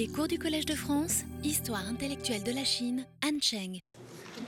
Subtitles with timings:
[0.00, 3.80] Les cours du Collège de France, Histoire intellectuelle de la Chine, Han Cheng.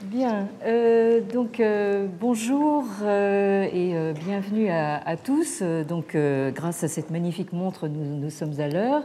[0.01, 3.93] Bien, euh, donc euh, bonjour euh, et
[4.25, 5.61] bienvenue à, tous.
[5.61, 6.17] Donc,
[6.55, 9.03] grâce à cette magnifique montre, nous, nous sommes à l'heure.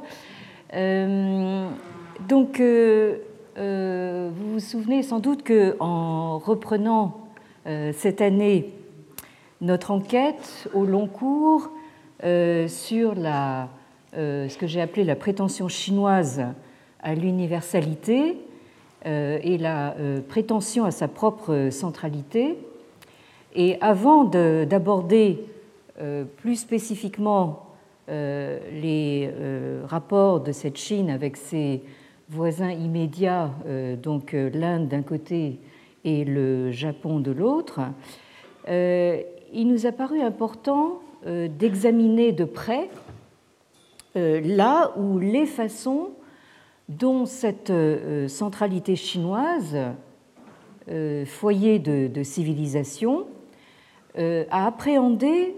[2.26, 7.28] donc, vous vous souvenez sans doute que en reprenant
[7.92, 8.72] cette année
[9.60, 11.68] notre enquête au long cours
[12.68, 13.68] sur la
[14.12, 16.42] ce que j'ai appelé la prétention chinoise
[17.00, 18.36] à l'universalité
[19.06, 22.58] euh, et la euh, prétention à sa propre centralité.
[23.54, 25.44] Et avant d'aborder
[26.36, 27.66] plus spécifiquement
[28.08, 29.32] les
[29.88, 31.82] rapports de cette Chine avec ses
[32.28, 33.50] voisins immédiats,
[34.00, 35.58] donc l'Inde d'un côté
[36.04, 37.80] et le Japon de l'autre,
[38.68, 43.07] il nous a paru important d'examiner de près euh,
[44.14, 46.10] là où les façons
[46.88, 49.76] dont cette euh, centralité chinoise,
[50.90, 53.26] euh, foyer de, civilisation,
[54.16, 55.54] a appréhendé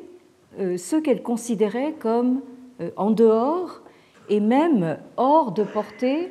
[0.59, 2.43] ce qu'elle considérait comme
[2.97, 3.81] en dehors
[4.29, 6.31] et même hors de portée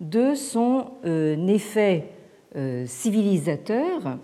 [0.00, 2.06] de son effet
[2.84, 4.18] civilisateur,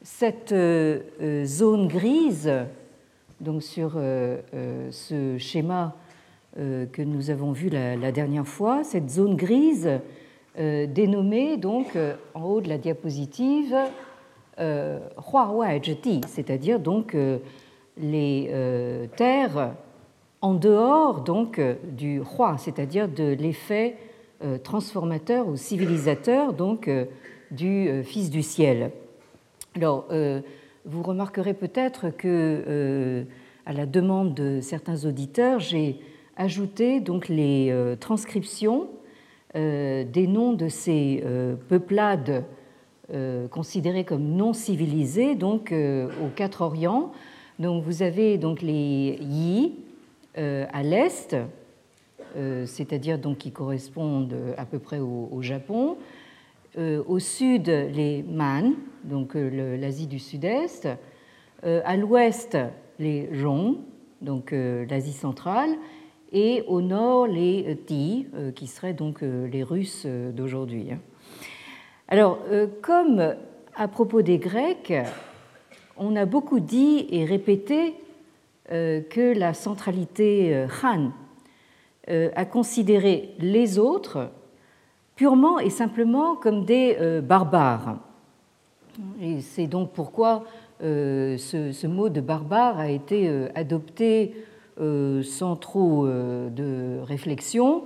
[0.00, 2.50] cette zone grise,
[3.42, 4.00] donc sur
[4.90, 6.07] ce schéma euh,
[6.58, 9.88] que nous avons vu la, dernière fois, cette zone grise
[10.58, 13.76] euh, dénommée donc euh, en haut de la diapositive
[14.58, 15.80] Huawei
[16.26, 17.16] c'est-à-dire donc
[17.96, 18.50] les
[19.16, 19.74] terres
[20.40, 21.60] en dehors donc
[21.92, 23.96] du Hua, c'est-à-dire de l'effet
[24.64, 26.90] transformateur ou civilisateur donc
[27.52, 28.90] du Fils du ciel.
[29.76, 30.08] Alors,
[30.84, 33.24] vous remarquerez peut-être que,
[33.64, 36.00] à la demande de certains auditeurs, j'ai
[36.38, 38.88] ajouter donc les euh, transcriptions
[39.56, 42.44] euh, des noms de ces euh, peuplades
[43.50, 47.10] considérées comme non civilisées, donc aux quatre Orients.
[47.58, 49.76] Donc vous avez donc les Yi
[50.36, 51.34] à l'est,
[52.66, 55.96] c'est-à-dire donc qui correspondent à peu près au, Japon.
[56.76, 58.74] au sud, les Man,
[59.04, 60.86] donc l'Asie du Sud-Est.
[61.62, 62.58] à l'ouest,
[62.98, 63.76] les Zhong,
[64.20, 65.70] donc l'Asie centrale
[66.32, 70.88] et au nord les Ti, euh, qui seraient donc euh, les Russes euh, d'aujourd'hui.
[72.10, 72.38] Alors,
[72.80, 73.34] comme
[73.76, 74.94] à propos des Grecs,
[75.98, 77.96] on a beaucoup dit et répété
[78.66, 81.10] que la centralité Han
[82.08, 84.30] a considéré les autres
[85.16, 87.98] purement et simplement comme des barbares.
[89.20, 90.44] Et c'est donc pourquoi
[90.80, 94.47] ce, mot de barbare a été adopté euh,
[95.22, 97.84] sans trop euh, de réflexion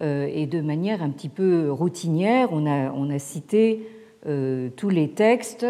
[0.00, 2.48] euh, et de manière un petit peu routinière.
[2.52, 3.88] On a, cité
[4.76, 5.66] tous les textes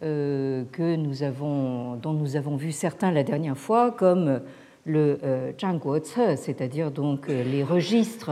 [0.00, 4.40] que nous avons, dont nous avons vu certains la dernière fois, comme
[4.86, 5.18] le
[5.60, 8.30] Zhangguo c'est-à-dire donc les registres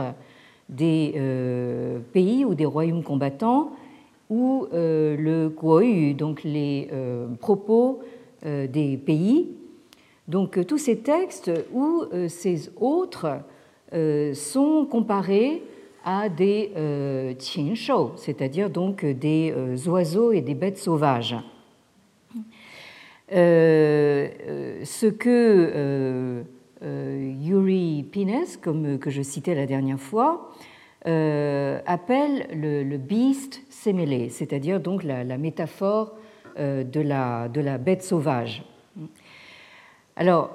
[0.67, 1.13] des
[2.11, 3.71] pays ou des royaumes combattants,
[4.31, 6.89] ou le Guoyu, donc les
[7.39, 7.99] propos
[8.43, 9.60] des pays,
[10.27, 13.41] donc euh, tous ces textes où euh, ces autres
[13.93, 15.63] euh, sont comparés
[16.03, 16.71] à des
[17.37, 19.53] qianshou, c'est-à-dire donc des
[19.85, 21.35] oiseaux et des bêtes sauvages.
[23.29, 26.43] ce que
[26.81, 30.49] Yuri Pines, comme que je citais la dernière fois,
[31.05, 36.15] appelle le, beast sémélé, c'est-à-dire donc la, métaphore
[36.57, 38.63] de, la, de la bête sauvage.
[40.15, 40.51] Alors,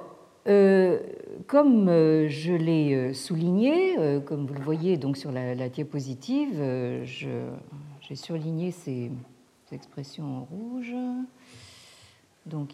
[0.47, 0.99] euh,
[1.47, 6.61] comme euh, je l'ai euh, souligné, comme vous le voyez donc sur la, diapositive,
[7.03, 9.11] j'ai surligné ces,
[9.71, 10.95] expressions en rouge.
[12.45, 12.69] Donc,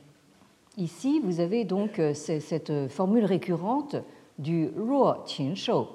[0.77, 3.95] ici, vous avez donc cette formule récurrente
[4.37, 5.87] du ruo qin shou.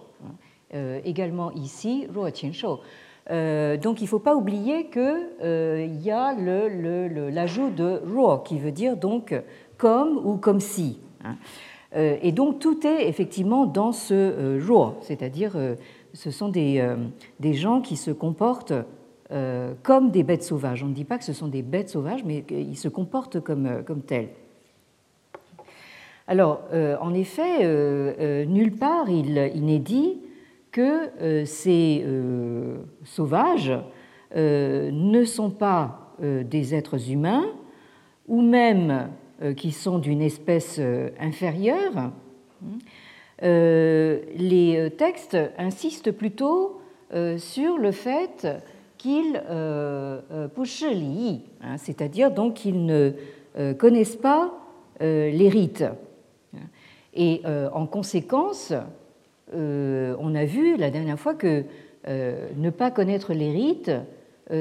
[1.04, 2.78] également ici, ruo qin shou.
[3.28, 8.97] donc il ne faut pas oublier qu'il y a l'ajout de ruo qui veut dire
[8.97, 9.33] donc
[9.78, 10.98] comme ou comme si.
[11.25, 11.36] Hein.
[11.97, 15.75] Euh, et donc tout est effectivement dans ce euh, jour, c'est-à-dire euh,
[16.13, 16.84] ce sont des,
[17.41, 18.75] des, gens qui se comportent
[19.83, 20.83] comme des bêtes sauvages.
[20.83, 23.84] On ne dit pas que ce sont des bêtes sauvages, mais ils se comportent comme,
[23.84, 24.30] comme tels.
[26.27, 29.34] Alors, en effet, nulle part il,
[29.66, 30.19] n'est dit
[30.72, 32.07] que ces
[33.04, 33.72] sauvages
[34.34, 37.45] ne sont pas des êtres humains
[38.28, 39.04] ou même euh,
[39.56, 42.10] qui sont d'une espèce euh, inférieure,
[43.44, 46.80] euh, les textes insistent plutôt
[47.38, 48.46] sur le fait
[48.98, 50.20] qu'ils hein,
[51.78, 53.12] c'est-à-dire donc qu'ils ne
[53.78, 54.52] connaissent pas
[55.00, 55.84] les rites.
[57.14, 57.40] Et
[57.72, 58.74] en conséquence,
[59.54, 61.64] on a vu la dernière fois que
[62.06, 63.92] ne pas connaître les rites,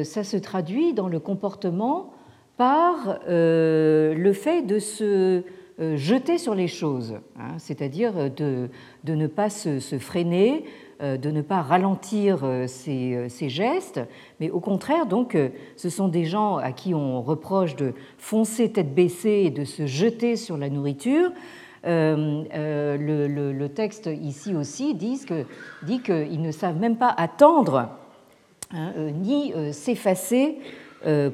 [0.03, 2.13] ça se traduit dans le comportement
[2.57, 5.43] par le fait de se
[5.79, 8.67] euh, jeter sur les choses, hein, c'est-à-dire de,
[9.05, 10.65] ne pas se, freiner,
[11.03, 14.01] euh, de ne pas ralentir euh, ses, gestes,
[14.39, 15.37] mais au contraire, donc,
[15.75, 19.85] ce sont des gens à qui on reproche de foncer tête baissée et de se
[19.85, 21.29] jeter sur la nourriture.
[21.83, 27.89] le, texte ici aussi dit qu'ils ne savent même pas attendre
[28.73, 30.57] hein, ni s'effacer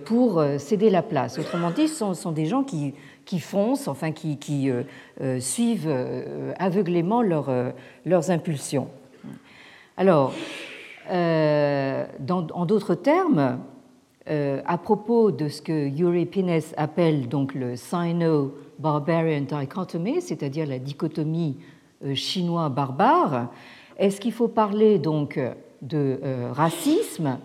[0.06, 1.40] pour céder la place.
[1.40, 2.94] Autrement dit, ce sont des gens qui
[3.26, 4.84] qui foncent, enfin qui, euh,
[5.22, 8.88] euh, suivent euh, aveuglément leurs impulsions.
[9.98, 10.34] Alors,
[11.10, 13.60] en d'autres termes,
[14.26, 21.58] à propos de ce que Yuri Pines appelle donc le Sino-Barbarian Dichotomy, c'est-à-dire la dichotomie
[22.16, 23.52] chinois-barbare,
[24.00, 25.40] est-ce qu'il faut parler donc
[25.84, 26.20] de
[26.52, 27.38] racisme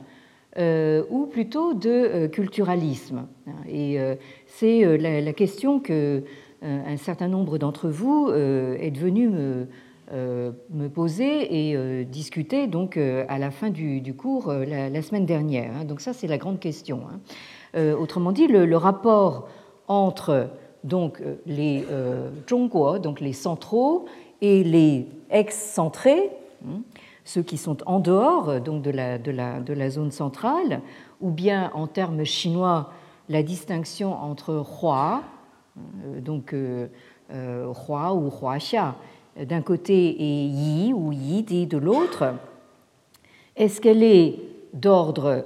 [0.58, 3.26] ou plutôt de culturalisme
[3.68, 3.98] Et
[4.58, 6.24] c'est euh, la, question que
[6.64, 13.38] euh, un certain nombre d'entre vous euh, est venu me, poser et discuter donc à
[13.38, 15.70] la fin du, cours la, semaine dernière.
[15.76, 15.84] Hein.
[15.84, 17.02] Donc ça, c'est la grande question.
[17.08, 17.92] Hein.
[17.92, 19.48] Autrement dit, le, rapport
[19.86, 20.48] entre
[20.82, 21.84] donc les
[22.48, 24.06] Zhongguo, donc les centraux,
[24.40, 26.30] et les ex-centrés,
[26.66, 26.80] hein,
[27.28, 30.80] ceux qui sont en dehors donc de la, zone centrale,
[31.20, 32.90] ou bien en termes chinois
[33.28, 35.22] la distinction entre roi,
[35.76, 36.86] euh, donc euh,
[37.30, 38.94] euh, roi ou xia
[39.38, 42.34] d'un côté et yi ou yi de l'autre,
[43.56, 44.36] est-ce qu'elle est
[44.72, 45.44] d'ordre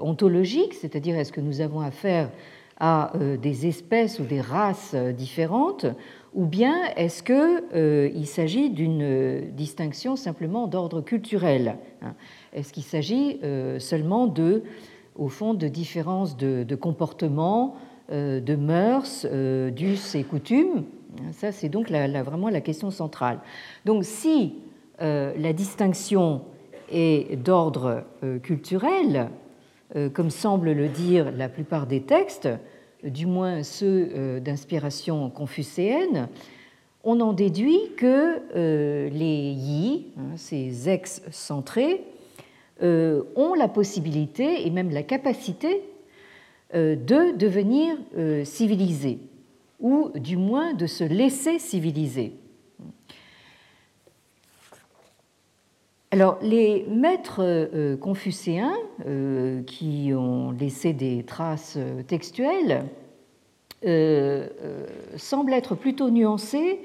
[0.00, 2.30] ontologique, c'est-à-dire est-ce que nous avons affaire
[2.78, 5.86] à des espèces ou des races différentes,
[6.34, 12.14] ou bien est-ce qu'il s'agit d'une distinction simplement d'ordre culturel hein?
[12.52, 13.40] Est-ce qu'il s'agit
[13.78, 14.62] seulement de
[15.16, 17.76] au fond de différences de, comportement,
[18.10, 20.84] euh, de mœurs, euh, d'us et coutumes?
[21.32, 23.38] Ça, c'est donc vraiment la question centrale.
[23.84, 24.54] Donc, si
[25.00, 26.42] euh, la distinction
[26.90, 28.04] est d'ordre
[28.42, 29.30] culturel,
[30.12, 32.48] comme semble le dire la plupart des textes,
[33.04, 36.28] du moins ceux d'inspiration confucéenne,
[37.04, 42.02] on en déduit que les yi, hein, ces ex-centrés,
[42.82, 45.80] euh, ont la possibilité et même la capacité
[46.74, 49.20] euh, de devenir euh, civilisés,
[49.78, 52.32] ou du moins de se laisser civiliser.
[56.14, 58.76] Alors, les maîtres confucéens
[59.66, 61.76] qui ont laissé des traces
[62.06, 62.84] textuelles
[65.16, 66.82] semblent être plutôt nuancés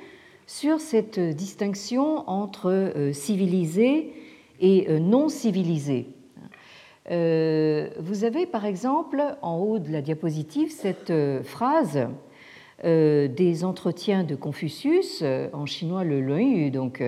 [0.47, 4.15] sur cette distinction entre civilisés
[4.61, 6.07] et euh, non civilisés.
[7.11, 12.07] Euh, vous avez par exemple en haut de la diapositive cette euh, phrase
[12.81, 15.21] des entretiens de Confucius,
[15.51, 17.03] en chinois le Luan donc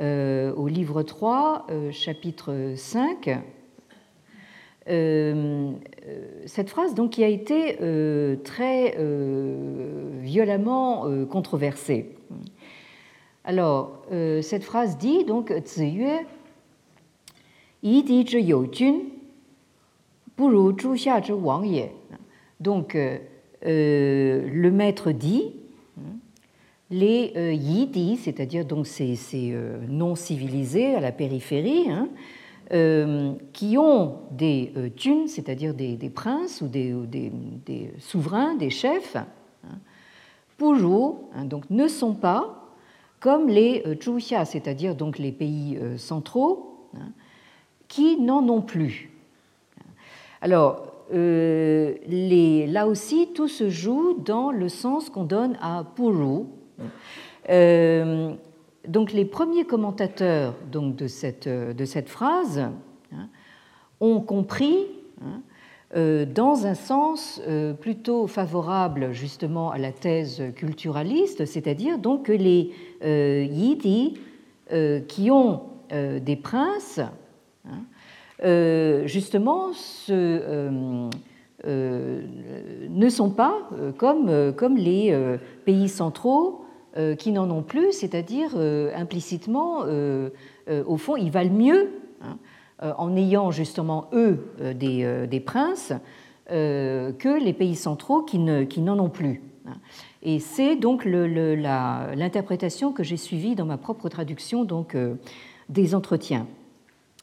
[0.00, 3.38] au livre 3, chapitre 5.
[4.86, 7.78] cette phrase donc, qui a été
[8.42, 8.96] très
[10.20, 12.16] violemment controversée.
[13.44, 14.02] Alors,
[14.40, 15.52] cette phrase dit donc
[22.60, 23.18] donc, euh,
[23.66, 25.52] euh, le maître dit
[26.92, 29.18] les euh, yidi, c'est-à-dire donc ces,
[29.88, 32.08] non civilisés à la périphérie, hein,
[33.52, 37.32] qui ont des thunes, c'est-à-dire des, princes ou des,
[37.98, 39.26] souverains, des chefs, hein,
[40.60, 42.72] hein, donc ne sont pas
[43.20, 46.88] comme les zhuxia, c'est-à-dire donc les pays centraux,
[47.88, 49.10] qui n'en ont plus.
[50.40, 51.94] Alors, euh,
[52.66, 56.46] là aussi, tout se joue dans le sens qu'on donne à puru.
[57.50, 58.32] Euh,
[58.86, 62.58] donc, les premiers commentateurs donc, de, cette, de cette phrase
[63.12, 63.28] hein,
[64.00, 64.86] ont compris
[65.20, 65.42] hein,
[65.96, 67.40] euh, dans un sens
[67.80, 72.72] plutôt favorable justement à la thèse culturaliste, c'est-à-dire donc que les
[73.02, 74.18] yidis
[75.08, 77.00] qui ont des princes
[77.68, 77.84] Hein.
[78.44, 79.70] Euh, justement,
[80.10, 81.10] euh,
[81.64, 82.22] euh,
[82.88, 85.16] ne sont pas comme, comme les
[85.64, 86.61] pays centraux
[87.18, 88.50] qui n'en ont plus, c'est-à-dire
[88.94, 89.84] implicitement,
[90.68, 92.38] au fond, ils valent mieux hein,
[92.98, 94.44] en ayant justement eux
[94.74, 95.92] des, princes
[96.48, 99.40] que les pays centraux qui n'en ont plus.
[100.22, 104.96] Et c'est donc l'interprétation que j'ai suivie dans ma propre traduction donc,
[105.68, 106.46] des entretiens.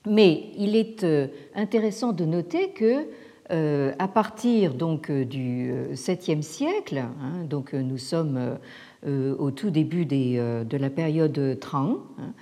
[0.07, 1.05] Mais il est
[1.53, 3.05] intéressant de noter que
[3.51, 8.59] euh, à partir donc euh, du 7e euh, siècle, hein, donc nous sommes
[9.05, 12.33] au tout début de la période Tang, hein,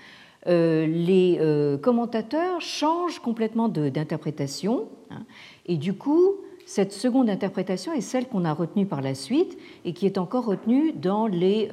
[0.46, 1.40] les
[1.82, 5.24] commentateurs changent complètement d'interprétation hein,
[5.66, 6.36] et du coup
[6.66, 10.46] cette seconde interprétation est celle qu'on a retenue par la suite et qui est encore
[10.46, 11.70] retenue dans les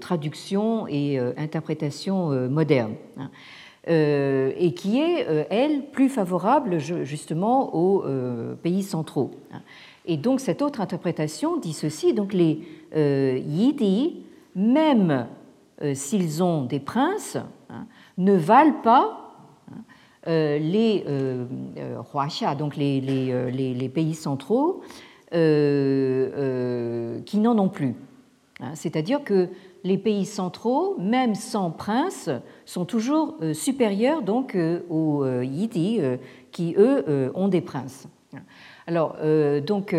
[0.00, 2.96] traductions et interprétations modernes.
[3.90, 9.32] Euh, et qui est, euh, elle, plus favorable justement aux euh, pays centraux.
[10.06, 12.60] Et donc cette autre interprétation dit ceci, donc les
[12.94, 14.22] Yidi,
[14.54, 15.26] même
[15.94, 17.36] s'ils ont des princes,
[17.68, 17.86] hein,
[18.18, 19.34] ne valent pas
[19.70, 19.82] hein,
[20.26, 21.04] les
[22.14, 24.82] Huaxia, donc les, pays centraux,
[25.32, 25.38] qui
[27.38, 27.94] n'en ont plus.
[28.60, 28.74] Hein.
[28.74, 29.48] C'est-à-dire que
[29.84, 32.30] les pays centraux, même sans prince,
[32.64, 36.00] sont toujours euh, supérieurs donc euh, aux euh, Yidi
[36.52, 38.08] qui eux ont des princes.
[38.86, 39.16] Alors
[39.64, 39.94] donc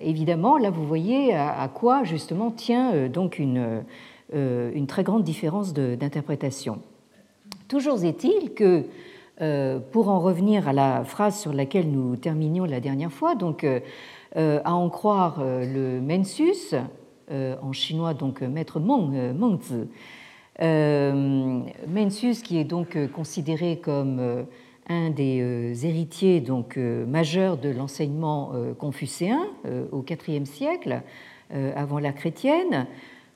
[0.00, 3.84] évidemment là vous voyez à quoi justement tient donc une,
[4.88, 6.80] très grande différence d'interprétation.
[7.68, 8.84] Toujours est-il que
[9.90, 13.66] pour en revenir à la phrase sur laquelle nous terminions la dernière fois, donc
[14.34, 16.74] à en croire le Mensus,
[17.30, 19.88] en chinois, donc euh, maître Meng, euh, Mengzi.
[21.88, 24.44] Mencius, qui est donc considéré comme
[24.88, 29.40] un des héritiers donc majeurs de l'enseignement confucéen
[29.90, 31.00] au IVe siècle
[31.50, 32.86] avant la chrétienne.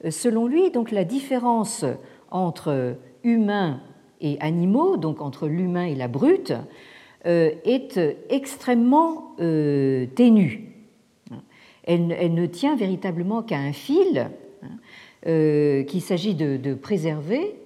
[0.09, 1.87] Selon lui, donc la différence
[2.31, 3.81] entre humains
[4.21, 6.53] et animaux, donc entre l'humain et la brute,
[7.25, 10.76] est extrêmement ténue
[11.87, 14.29] elle, ne tient véritablement qu'à un fil
[14.63, 14.69] hein,
[15.27, 17.57] euh, qu'il s'agit de, préserver,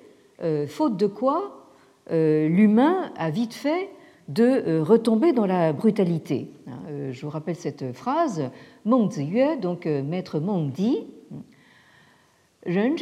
[0.43, 1.67] euh, faute de quoi
[2.11, 3.89] euh, l'humain a vite fait
[4.29, 6.49] de retomber dans la brutalité.
[6.69, 7.11] Hein.
[7.11, 8.51] je vous rappelle cette phrase,
[8.85, 10.99] Meng Ziyue, donc maître Meng dit
[12.65, 12.95] Ren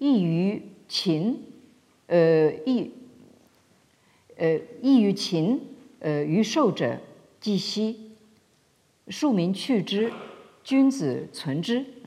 [0.00, 1.34] yu qin,
[6.04, 6.74] yu shou
[7.40, 8.09] ji
[9.10, 9.72] xi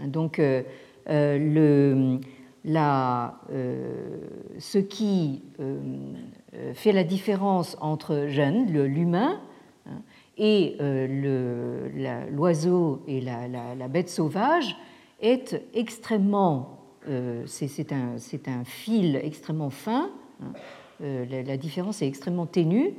[0.08, 0.64] donc, euh,
[1.10, 2.20] euh, le,
[2.64, 4.20] la, euh,
[4.60, 5.42] ce qui
[6.74, 9.42] fait la différence entre Ren, l'humain,
[9.86, 10.02] hein,
[10.38, 10.78] et
[12.32, 14.76] l'oiseau et la, la, bête sauvage
[15.22, 16.80] est extrêmement,
[17.46, 18.16] c'est un,
[18.48, 20.10] un, fil extrêmement fin,
[20.42, 20.54] hein,
[21.02, 22.94] la, différence est extrêmement ténue.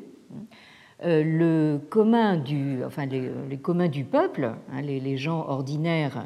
[1.02, 6.24] Euh, le commun du, enfin les, communs du peuple, hein, les, gens ordinaires,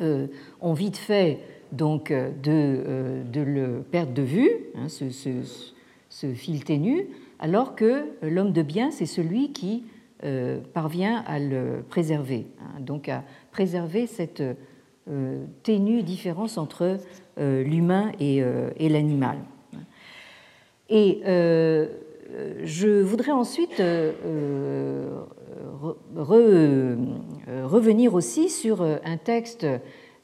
[0.00, 0.26] euh,
[0.60, 1.40] ont vite fait
[1.72, 7.08] donc de, euh, de le perdre de vue, hein, ce, fil ténu,
[7.38, 9.84] alors que l'homme de bien, c'est celui qui
[10.72, 13.22] parvient à le préserver, hein, donc à
[13.52, 14.42] préserver cette
[15.62, 16.98] ténue différence entre
[17.36, 18.42] l'humain et,
[18.78, 19.38] et l'animal.
[20.88, 21.20] Et
[22.64, 24.12] je voudrais ensuite euh,
[26.28, 27.04] euh,
[27.64, 29.66] revenir aussi sur un texte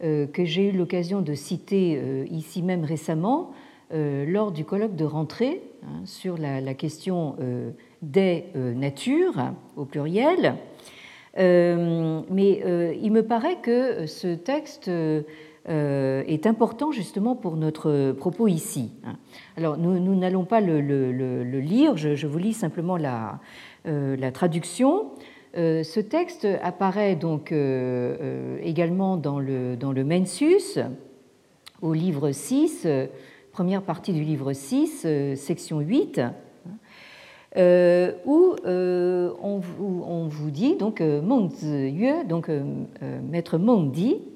[0.03, 3.53] euh, que j'ai eu l'occasion de citer ici même récemment
[3.93, 7.37] lors du colloque de rentrée hein, sur la, question
[8.03, 10.57] des natures au pluriel.
[11.37, 15.23] mais il me paraît que ce texte euh,
[15.67, 18.93] est important justement pour notre propos ici.
[19.05, 19.17] Hein.
[19.57, 20.81] Alors nous n'allons pas le,
[21.61, 23.41] lire, je, vous lis simplement la,
[23.87, 25.11] euh, traduction.
[25.57, 27.53] Euh, ce texte apparaît donc
[28.63, 30.79] également dans le, dans le Mensus,
[31.81, 32.87] au livre 6,
[33.53, 35.07] première partie du livre 6,
[35.37, 36.21] section 8,
[38.27, 42.51] où on, vous, dit, donc Yue, donc
[43.31, 44.34] maître Meng dit, euh,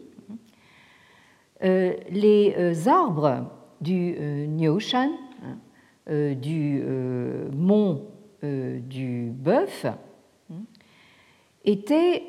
[1.61, 3.51] les euh, arbres
[3.81, 5.11] du euh, Niaoshan,
[5.45, 6.83] hein, du
[7.53, 8.07] mont
[8.43, 10.57] du bœuf, hein,
[11.65, 12.23] étaient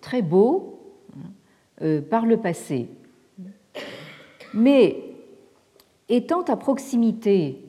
[0.00, 0.80] très beaux
[1.82, 2.88] hein, par le passé.
[4.54, 4.96] Mais
[6.08, 7.66] étant à proximité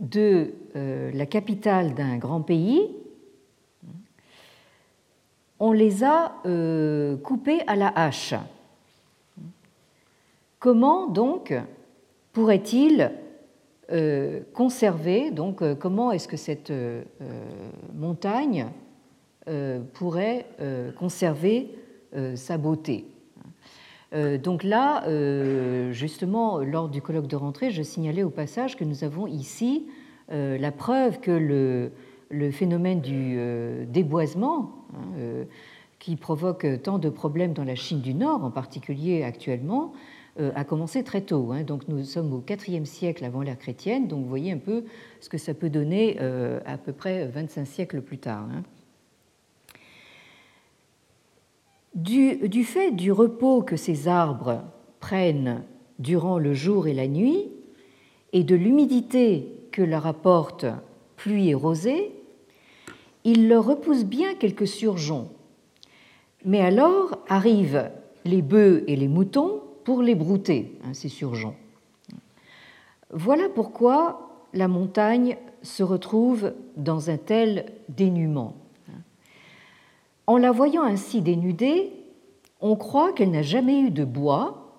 [0.00, 2.96] de la capitale d'un grand pays,
[5.60, 6.42] on les a
[7.22, 8.34] coupés à la hache.
[10.62, 11.52] Comment donc
[12.32, 13.10] pourrait-il
[14.54, 16.72] conserver, donc comment est-ce que cette
[17.92, 18.68] montagne
[19.92, 20.46] pourrait
[20.96, 21.68] conserver
[22.36, 23.06] sa beauté?
[24.12, 25.02] Donc là,
[25.90, 29.88] justement, lors du colloque de rentrée, je signalais au passage que nous avons ici
[30.28, 31.90] la preuve que
[32.30, 33.36] le, phénomène du
[33.88, 35.44] déboisement, hein,
[35.98, 40.64] qui provoque tant de problèmes dans la Chine du Nord, en particulier actuellement, euh, a
[40.64, 41.52] commencé très tôt.
[41.52, 41.62] Hein.
[41.62, 44.84] Donc nous sommes au IVe siècle avant l'ère chrétienne, donc vous voyez un peu
[45.20, 48.46] ce que ça peut donner euh, à peu près 25 siècles plus tard.
[48.52, 48.62] Hein.
[51.94, 54.62] Du, fait du repos que ces arbres
[55.00, 55.62] prennent
[55.98, 57.50] durant le jour et la nuit,
[58.32, 60.64] et de l'humidité que leur apporte
[61.16, 62.12] pluie et rosée,
[63.24, 65.28] il leur repousse bien quelques surgeons
[66.44, 67.90] mais alors arrivent
[68.24, 71.54] les bœufs et les moutons pour les brouter, hein, ces surgeons.
[73.10, 78.54] Voilà pourquoi la montagne se retrouve dans un tel dénuement.
[80.26, 81.92] En la voyant ainsi dénudée,
[82.60, 84.78] on croit qu'elle n'a jamais eu de bois,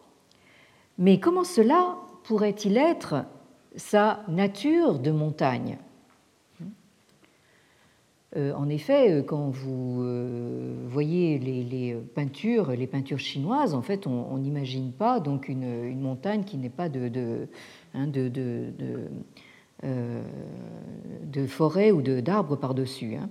[0.98, 3.25] mais comment cela pourrait-il être
[3.75, 5.77] sa nature de montagne?
[8.36, 12.74] En effet, euh, quand vous euh, voyez les, peintures,
[13.20, 17.48] chinoises, en fait, on n'imagine pas donc une, montagne qui n'est pas de, de,
[17.94, 18.08] hein,
[21.48, 23.16] forêt ou d'arbres par-dessus.
[23.16, 23.30] Hein.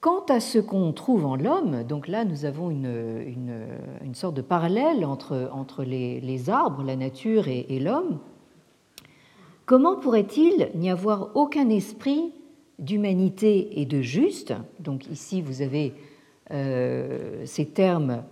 [0.00, 5.04] Quant à ce qu'on trouve en l'homme, donc là nous avons une, sorte de parallèle
[5.04, 8.18] entre, les, arbres, la nature et l'homme.
[9.66, 12.32] Comment pourrait-il n'y avoir aucun esprit
[12.78, 14.54] d'humanité et de juste.
[14.80, 15.94] Donc ici, vous avez
[16.50, 18.22] euh, ces termes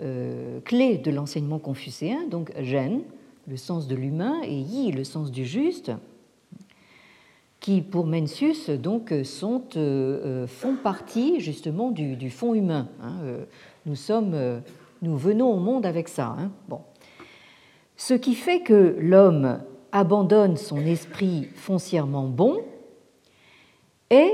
[0.00, 3.02] euh, clés de l'enseignement confucéen, donc gène,
[3.46, 5.92] le sens de l'humain, et yi, le sens du juste,
[7.60, 12.88] qui pour Mencius donc sont, euh, font partie justement du, fond humain.
[13.02, 13.16] Hein.
[13.86, 14.62] Nous sommes,
[15.02, 16.34] nous venons au monde avec ça.
[16.38, 16.50] Hein.
[16.68, 16.80] Bon.
[17.96, 19.60] Ce qui fait que l'homme
[19.92, 22.62] abandonne son esprit foncièrement bon
[24.10, 24.32] est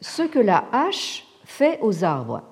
[0.00, 2.42] ce que la hache fait aux arbres.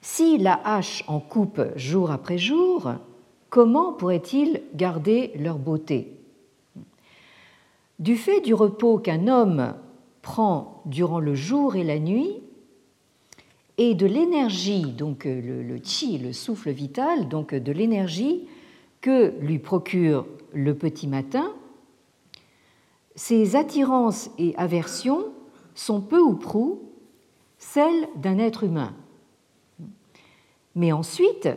[0.00, 2.92] Si la hache en coupe jour après jour,
[3.50, 6.12] comment pourrait-il garder leur beauté?
[7.98, 9.74] Du fait du repos qu'un homme
[10.22, 12.42] prend durant le jour et la nuit,
[13.78, 18.48] et de l'énergie, donc le, le chi, le souffle vital, donc de l'énergie
[19.00, 21.52] que lui procure le petit matin,
[23.16, 25.24] ces attirances et aversions
[25.74, 26.82] sont peu ou prou
[27.58, 28.94] celles d'un être humain.
[30.74, 31.48] Mais ensuite,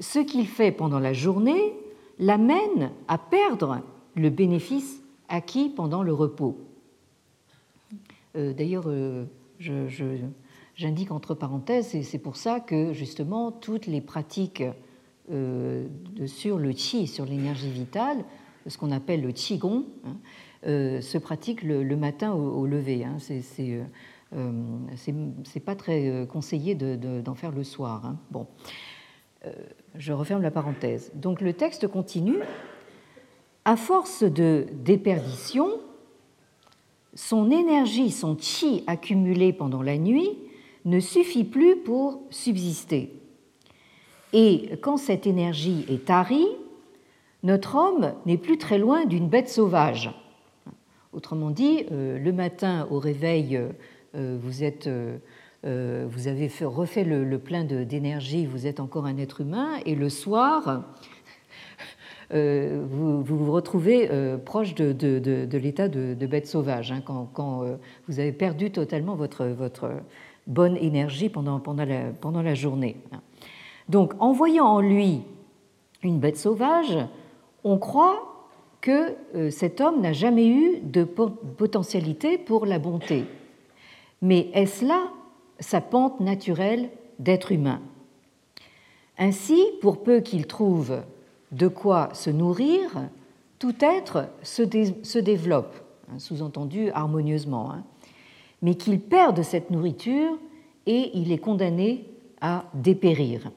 [0.00, 1.74] ce qu'il fait pendant la journée
[2.18, 3.80] l'amène à perdre
[4.14, 6.58] le bénéfice acquis pendant le repos.
[8.36, 9.24] Euh, d'ailleurs, euh,
[10.76, 14.64] j'indique entre parenthèses, et c'est pour ça que justement toutes les pratiques
[15.30, 15.86] euh,
[16.26, 18.24] sur le qi, sur l'énergie vitale,
[18.66, 20.16] ce qu'on appelle le qigong, hein,
[20.64, 23.04] se pratique le, matin au, lever.
[23.04, 23.16] Hein.
[23.18, 23.82] C'est euh,
[24.34, 28.06] euh, pas très conseillé d'en faire le soir.
[28.06, 28.16] Hein.
[28.30, 28.46] Bon,
[29.96, 31.10] je referme la parenthèse.
[31.14, 32.38] Donc le texte continue.
[33.64, 35.68] À force de déperdition,
[37.14, 40.30] son énergie, son chi accumulé pendant la nuit
[40.84, 43.12] ne suffit plus pour subsister.
[44.32, 46.48] Et quand cette énergie est tarie,
[47.42, 50.10] notre homme n'est plus très loin d'une bête sauvage.
[51.12, 53.60] Autrement dit, euh, le matin au réveil,
[54.14, 59.42] euh, vous, êtes, euh, vous avez refait le, plein d'énergie, vous êtes encore un être
[59.42, 60.84] humain, et le soir,
[62.30, 64.08] vous, vous, retrouvez
[64.46, 69.90] proche de, l'état de, bête sauvage, hein, quand, vous avez perdu totalement votre,
[70.46, 72.96] bonne énergie pendant, la, pendant la journée.
[73.90, 75.20] Donc, en voyant en lui
[76.02, 76.96] une bête sauvage,
[77.64, 78.31] on croit
[78.82, 83.24] que euh, cet homme n'a jamais eu de potentialité pour la bonté.
[84.20, 85.10] Mais est-ce là
[85.60, 87.80] sa pente naturelle d'être humain?
[89.16, 91.00] Ainsi, pour peu qu'il trouve
[91.52, 92.80] de quoi se nourrir,
[93.58, 95.76] tout être se, développe,
[96.10, 97.84] hein, sous-entendu harmonieusement, hein.
[98.62, 100.36] mais qu'il perde cette nourriture
[100.86, 102.06] et il est condamné
[102.40, 103.52] à dépérir.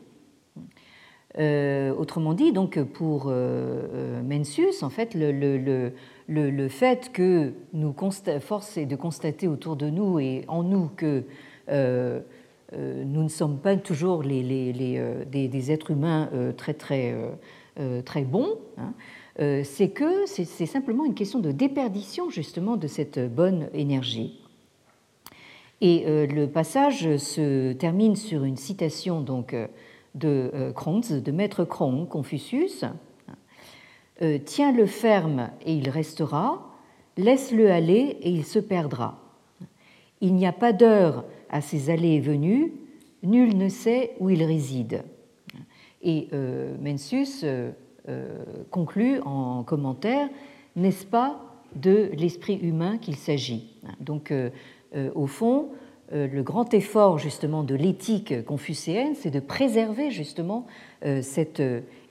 [1.38, 7.94] Euh, autrement dit, donc pour euh, euh, Mencius, en fait, le, fait que nous
[8.40, 11.24] force est de constater autour de nous et en nous que
[11.72, 17.16] nous ne sommes pas toujours des, êtres humains très très
[18.06, 18.56] très bons.
[18.78, 18.94] Hein,
[19.64, 24.40] c'est que c'est simplement une question de déperdition justement de cette bonne énergie.
[25.82, 29.54] Et le passage se termine sur une citation donc
[30.16, 32.84] de Kronz, de Maître Krong, Confucius.
[34.46, 36.72] Tiens-le ferme et il restera,
[37.18, 39.20] laisse-le aller et il se perdra.
[40.22, 42.74] Il n'y a pas d'heure à ses allées et venues,
[43.24, 45.04] nul ne sait où il réside.
[46.02, 47.72] Et euh, Mencius euh,
[48.08, 50.30] euh, conclut en commentaire
[50.76, 51.42] N'est-ce pas
[51.76, 53.76] de l'esprit humain qu'il s'agit?
[54.00, 54.34] Donc,
[55.14, 55.70] au fond,
[56.12, 60.68] le grand effort justement de l'éthique confucéenne, c'est de préserver justement
[61.22, 61.62] cette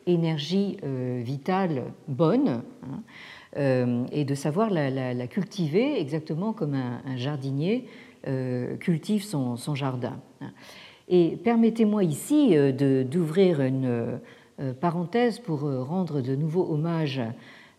[0.07, 0.79] énergie
[1.23, 7.87] vitale bonne hein, et de savoir la, cultiver exactement comme un, jardinier
[8.81, 10.19] cultive son, son jardin.
[11.09, 14.19] Et permettez-moi ici euh, d'ouvrir une
[14.61, 17.21] euh, parenthèse pour euh, rendre de nouveau hommage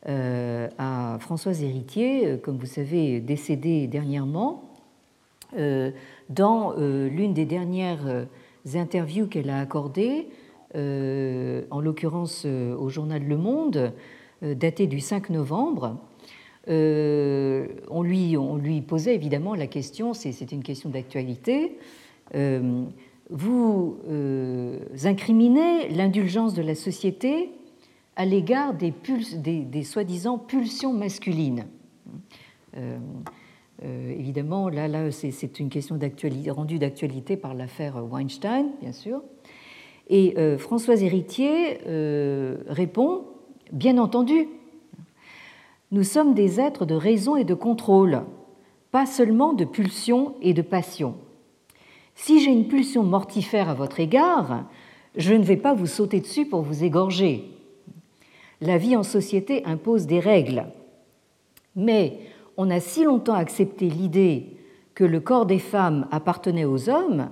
[0.07, 4.74] à Françoise Héritier, comme vous savez, décédée dernièrement.
[6.29, 8.27] Dans l'une des dernières
[8.73, 10.27] interviews qu'elle a accordées,
[10.73, 13.93] en l'occurrence au journal Le Monde,
[14.41, 15.97] datée du 5 novembre,
[16.67, 21.77] on, lui, on lui posait évidemment la question, c'est une question d'actualité,
[23.29, 27.49] vous euh, incriminez l'indulgence de la société
[28.15, 28.93] à l'égard des,
[29.65, 31.65] des, soi-disant pulsions masculines.
[33.83, 35.99] Euh, euh, évidemment, là, là c'est une question
[36.49, 39.21] rendue d'actualité par l'affaire Weinstein, bien sûr.
[40.07, 41.79] Et Françoise Héritier
[42.67, 43.23] répond
[43.71, 44.47] Bien entendu,
[45.91, 48.21] nous sommes des êtres de raison et de contrôle,
[48.91, 51.15] pas seulement de pulsions et de passions.
[52.13, 54.65] Si j'ai une pulsion mortifère à votre égard,
[55.15, 57.45] je ne vais pas vous sauter dessus pour vous égorger.
[58.61, 60.67] La vie en société impose des règles.
[61.75, 62.19] Mais
[62.57, 64.57] on a si longtemps accepté l'idée
[64.93, 67.29] que le corps des femmes appartenait aux hommes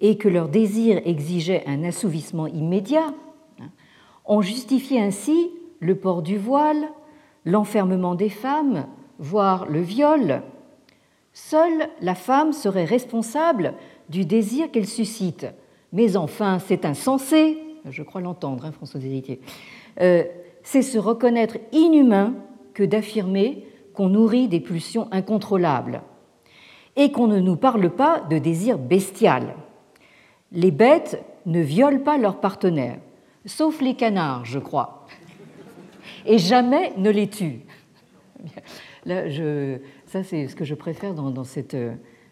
[0.00, 3.14] et que leur désir exigeait un assouvissement immédiat,
[4.24, 5.50] on justifiait ainsi
[5.80, 6.88] le port du voile,
[7.44, 8.86] l'enfermement des femmes,
[9.18, 10.42] voire le viol.
[11.32, 13.74] Seule la femme serait responsable
[14.08, 15.46] du désir qu'elle suscite.
[15.92, 19.40] Mais enfin, c'est insensé, je crois l'entendre, hein, François Héritier,
[20.00, 20.24] euh,
[20.62, 22.34] c'est se reconnaître inhumain
[22.72, 26.02] que d'affirmer qu'on nourrit des pulsions incontrôlables
[26.96, 29.54] et qu'on ne nous parle pas de désir bestial.
[30.52, 32.98] Les bêtes ne violent pas leurs partenaires,
[33.46, 35.06] sauf les canards, je crois,
[36.26, 37.60] et jamais ne les tuent.
[39.06, 41.44] Là, je, ça, c'est ce que je préfère dans,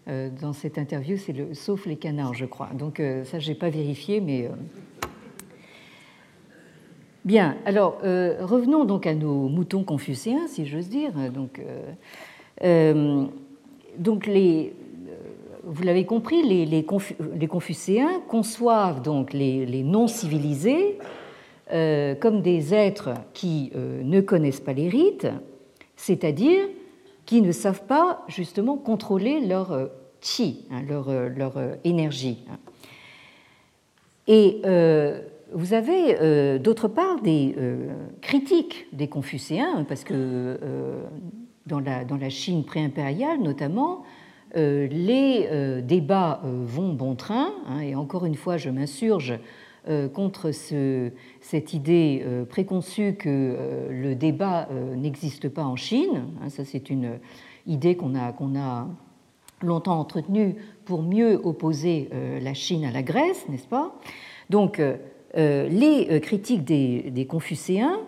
[0.08, 2.70] euh, cette interview, c'est le sauf les canards, je crois.
[2.74, 4.46] Donc euh, ça, je n'ai pas vérifié, mais.
[4.46, 4.50] Euh.
[7.24, 11.12] Bien, alors revenons donc à nos moutons confucéens, si j'ose dire.
[11.32, 11.60] Donc,
[13.96, 14.74] donc les,
[15.62, 16.84] vous l'avez compris, les,
[17.48, 20.98] confucéens conçoivent donc les, non civilisés
[21.70, 25.28] comme des êtres qui ne connaissent pas les rites,
[25.94, 26.64] c'est-à-dire
[27.26, 29.86] qui ne savent pas justement contrôler leur euh,
[30.20, 32.44] chi, hein, leur, euh, leur, euh, énergie.
[34.28, 34.60] Et
[35.54, 37.54] vous avez d'autre part des
[38.20, 40.58] critiques des Confucéens, parce que
[41.66, 44.02] dans, la, dans la Chine préimpériale notamment,
[44.54, 49.38] les débats vont bon train, hein, et encore une fois je m'insurge
[49.88, 56.26] euh, contre cette idée euh, préconçue que euh, le débat n'existe pas en Chine.
[56.40, 57.18] Hein, ça, c'est une
[57.66, 58.86] idée qu'on a, qu'on a
[59.60, 62.10] longtemps entretenue pour mieux opposer
[62.40, 63.94] la Chine à la Grèce, n'est-ce pas?
[64.50, 64.80] Donc,
[65.34, 68.00] les critiques des, confucéens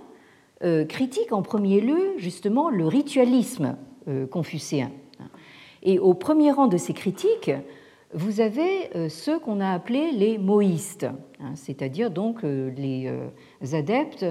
[0.88, 3.76] critiquent en premier lieu justement le ritualisme
[4.30, 4.90] confucéen.
[5.82, 7.50] Et au premier rang de ces critiques,
[8.14, 11.06] vous avez euh, ceux qu'on a appelés les moïstes,
[11.40, 14.24] hein, c'est-à-dire donc euh, les euh, adeptes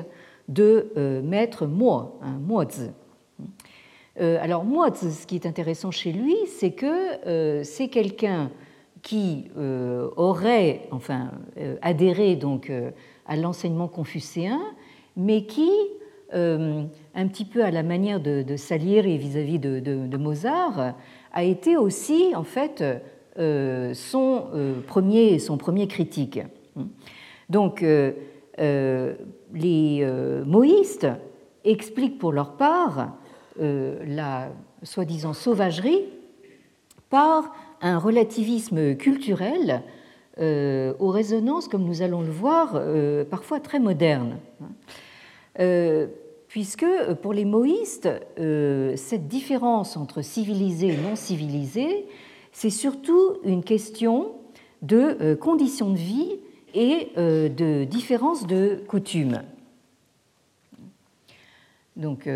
[0.48, 2.92] de maître Mo, hein, Mozi.
[4.20, 8.52] Alors Mozi, ce qui est intéressant chez lui, c'est que c'est quelqu'un
[9.04, 9.50] qui
[10.16, 11.30] aurait enfin
[11.84, 12.72] adhéré donc
[13.28, 14.60] à l'enseignement confucéen,
[15.16, 15.70] mais qui
[16.34, 20.96] un petit peu à la manière de, Salieri vis-à-vis de, de, Mozart,
[21.32, 22.84] a été aussi en fait
[23.40, 26.40] euh, son, euh, premier, son premier critique.
[27.50, 28.14] Donc, euh,
[29.54, 30.08] les
[30.46, 31.08] moïstes
[31.64, 33.14] expliquent pour leur part
[33.60, 34.50] la
[34.82, 36.06] soi-disant sauvagerie
[37.10, 37.52] par
[37.84, 39.84] un relativisme culturel
[40.40, 42.82] aux résonances, comme nous allons le voir,
[43.30, 44.40] parfois très modernes.
[46.54, 46.86] puisque
[47.24, 52.06] pour les moïstes, cette différence entre civilisé et non civilisé,
[52.52, 54.34] c'est surtout une question
[54.84, 56.36] de conditions de vie
[56.76, 59.42] et de différence de coutumes.
[61.96, 62.30] Donc,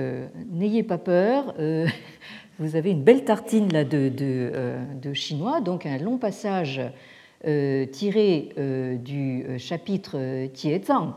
[0.51, 1.53] n'ayez pas peur,
[2.59, 6.81] vous avez une belle tartine là de, de chinois, donc un long passage
[7.45, 11.13] euh, tiré euh, du euh, chapitre Tiezang,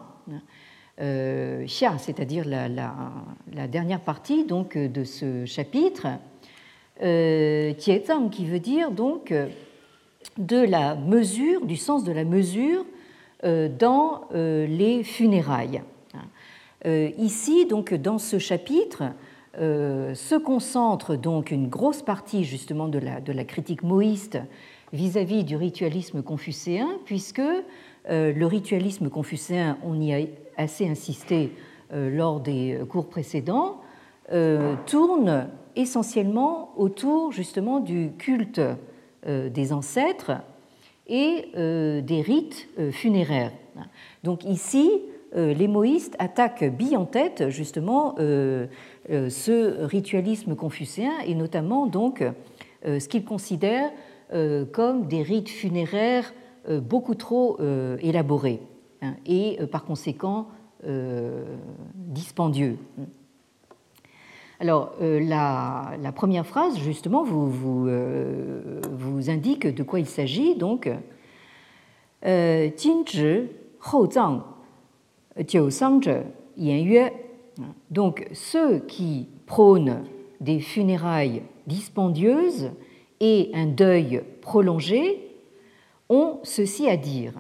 [0.98, 6.08] Xia, c'est-à-dire la, la, dernière partie donc, de ce chapitre,
[6.98, 9.32] Tiezang qui veut dire donc
[10.36, 12.84] de la mesure, du sens de la mesure
[13.42, 15.80] dans les funérailles.
[16.84, 19.04] Ici, donc, dans ce chapitre,
[19.54, 24.38] se concentre donc une grosse partie justement de la, critique moïste
[24.92, 31.52] vis-à-vis du ritualisme confucéen, puisque euh, le ritualisme confucéen, on y a assez insisté
[31.92, 33.80] euh, lors des cours précédents,
[34.32, 38.60] euh, tourne essentiellement autour justement du culte
[39.26, 40.32] des ancêtres
[41.06, 43.52] et des rites funéraires.
[44.24, 44.90] Donc ici,
[45.36, 48.14] les moïstes attaquent bille en tête justement
[49.08, 52.22] ce ritualisme confucéen et notamment donc
[52.84, 53.90] ce qu'ils considèrent
[54.32, 56.32] euh, comme des rites funéraires
[56.68, 58.60] euh, beaucoup trop euh, élaborés
[59.02, 60.46] hein, et par conséquent
[61.94, 62.78] dispendieux.
[64.60, 67.86] Alors, la, première phrase, justement, vous,
[69.28, 70.54] indique de quoi il s'agit.
[70.54, 70.88] Donc,
[77.90, 80.04] donc, ceux qui prônent
[80.40, 82.70] des funérailles dispendieuses
[83.20, 85.30] et un deuil prolongé
[86.08, 87.34] ont ceci à dire.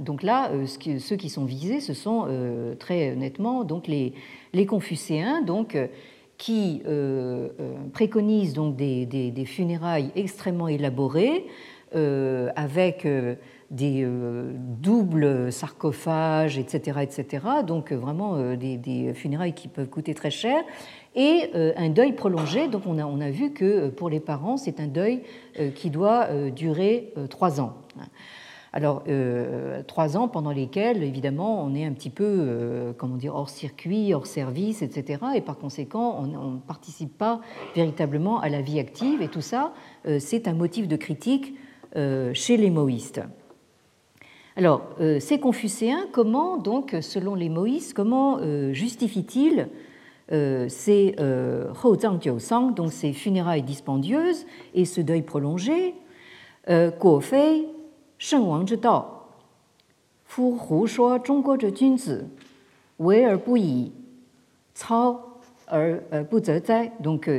[0.00, 4.14] Donc là, euh, ceux qui sont visés, ce sont euh, très nettement donc les,
[4.52, 5.86] les confucéens, donc, euh,
[6.38, 6.82] qui
[7.94, 11.46] préconisent donc des, des, funérailles extrêmement élaborées,
[11.94, 13.06] avec
[13.70, 14.06] des
[14.80, 17.46] doubles sarcophages, etc., etc.
[17.66, 20.62] Donc vraiment des, funérailles qui peuvent coûter très cher
[21.16, 22.68] et euh, un deuil prolongé.
[22.68, 25.22] Donc on a, on a vu que euh, pour les parents, c'est un deuil
[25.58, 27.74] euh, qui doit durer trois ans.
[28.72, 29.04] Alors,
[29.86, 34.26] trois ans pendant lesquels, évidemment, on est un petit peu, comment dire, hors circuit, hors
[34.26, 35.24] service, etc.
[35.34, 37.40] Et par conséquent, on ne participe pas
[37.74, 39.22] véritablement à la vie active.
[39.22, 39.72] Et tout ça,
[40.18, 41.54] c'est un motif de critique
[41.94, 43.20] chez les moïstes.
[44.56, 44.82] Alors,
[45.20, 48.40] ces confucéens, comment, donc, selon les moïstes, comment
[48.72, 49.68] justifient-ils
[50.32, 51.72] euh, c'est euh,
[52.38, 54.44] Sang, donc ces funérailles dispendieuses
[54.74, 55.94] et ce deuil prolongé.
[56.68, 57.68] Euh, Guo Fei,
[58.18, 59.04] Sheng Wang Zhi Dao,
[60.24, 62.18] Fu Hu Shuo Zhongguo Zhe Junzi,
[62.98, 63.92] Wei Er Bu Yi,
[64.74, 65.20] Cao
[65.70, 66.90] Er Bu Ze Zai.
[66.98, 67.30] Donc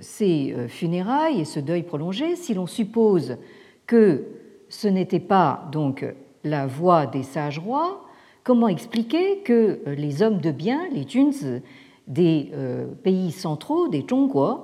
[0.00, 3.38] ces funérailles et ce deuil prolongé, si l'on suppose
[3.92, 4.24] que
[4.70, 6.02] ce n'était pas donc
[6.44, 8.06] la voix des sages rois,
[8.42, 11.60] comment expliquer que les hommes de bien, les Junzi,
[12.06, 14.60] des euh, pays centraux, des Zhongguo,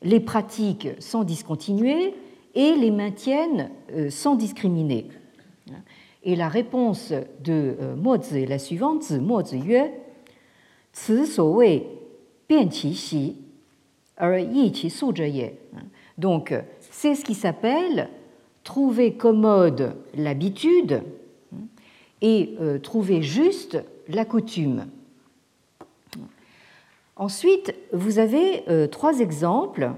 [0.00, 2.14] les pratiquent sans discontinuer
[2.54, 5.08] et les maintiennent euh, sans discriminer?
[6.22, 7.12] Et la réponse
[7.44, 9.90] de euh, Mozi est la suivante Mozi yue,
[16.18, 18.08] donc, c'est ce qui s'appelle
[18.64, 21.02] trouver commode l'habitude
[22.20, 24.86] et trouver juste la coutume.
[27.16, 29.92] Ensuite, vous avez euh, trois exemples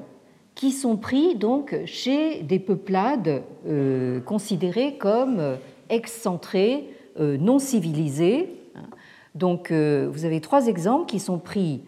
[0.55, 5.57] qui sont pris donc chez des peuplades euh, considérées comme euh,
[5.88, 8.48] excentrées, non civilisées.
[9.37, 11.83] Donc, vous avez trois exemples qui sont pris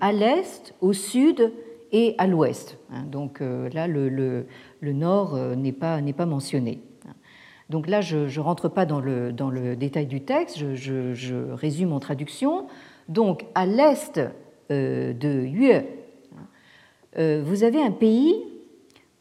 [0.00, 1.52] à l'est, au sud
[1.92, 2.78] et à l'ouest.
[3.06, 4.46] Donc là, le,
[4.82, 6.80] nord n'est pas, mentionné.
[7.70, 11.92] Donc là, je ne rentre pas dans le, dans détail du texte, je, je résume
[11.92, 12.66] en traduction.
[13.08, 14.20] Donc à l'est
[14.70, 15.72] euh, de Yue,
[17.16, 18.34] euh, vous avez un pays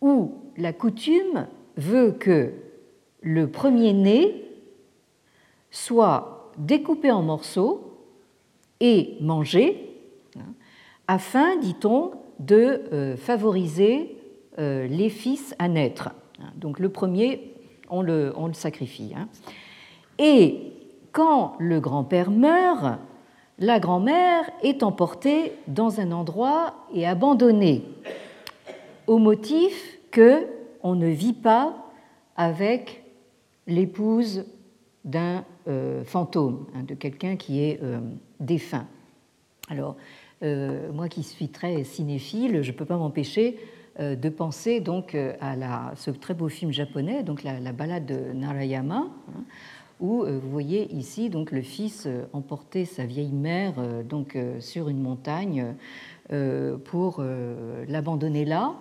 [0.02, 2.52] où la coutume veut que
[3.22, 4.44] le premier-né
[5.72, 7.98] soit découpé en morceaux
[8.80, 9.90] et mangé,
[10.38, 10.54] hein,
[11.08, 14.14] afin, dit-on, de euh, favoriser
[14.60, 16.10] les fils à naître.
[16.56, 17.54] Donc le premier,
[17.92, 19.14] on le, sacrifie.
[19.16, 19.28] Hein.
[20.18, 20.74] Et
[21.12, 22.98] quand le grand-père meurt,
[23.60, 27.84] la grand-mère est emportée dans un endroit et abandonnée
[29.06, 30.48] au motif que
[30.84, 31.76] on ne vit pas
[32.36, 33.04] avec
[33.66, 34.46] l'épouse
[35.04, 38.00] d'un euh, fantôme, hein, de quelqu'un qui est euh,
[38.40, 38.88] défunt.
[39.70, 39.96] Alors,
[40.42, 43.58] moi qui suis très cinéphile, je ne peux pas m'empêcher
[44.00, 48.34] de penser donc à la, ce très beau film japonais, donc la, la balade de
[48.34, 49.44] Narayama, hein,
[50.00, 53.74] où vous voyez ici donc le fils emporter sa vieille mère
[54.08, 55.74] donc sur une montagne
[56.86, 57.24] pour
[57.88, 58.76] l'abandonner là.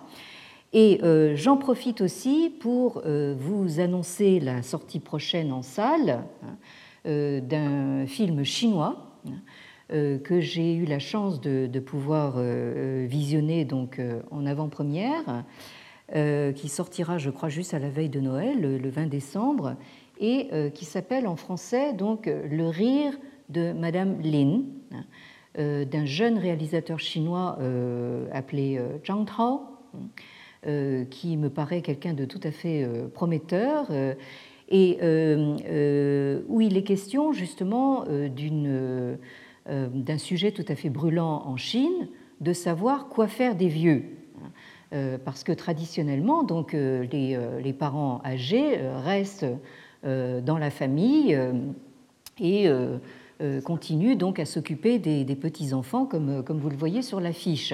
[0.73, 6.57] Et euh, j'en profite aussi pour euh, vous annoncer la sortie prochaine en salle hein,
[7.05, 9.17] euh, d'un film chinois
[9.89, 12.41] que j'ai eu la chance de, pouvoir
[13.07, 15.45] visionner donc en avant-première,
[16.13, 19.75] qui sortira, je crois, juste à la veille de Noël, le, 20 décembre,
[20.19, 23.13] et qui s'appelle en français donc Le rire
[23.49, 27.57] de Madame Lin, hein, d'un jeune réalisateur chinois
[28.33, 29.77] appelé Zhang Tao
[30.65, 34.15] euh, qui me paraît quelqu'un de tout à fait euh, prometteur euh,
[34.69, 34.97] et
[36.49, 38.05] où il est question justement
[39.67, 42.07] d'un sujet tout à fait brûlant en Chine,
[42.41, 44.03] de savoir quoi faire des vieux.
[45.25, 49.45] Parce que traditionnellement, donc, les, les parents âgés restent
[50.03, 51.37] dans la famille
[52.39, 52.69] et
[53.65, 57.73] continuent donc à s'occuper des, petits-enfants, comme, comme vous le voyez sur l'affiche.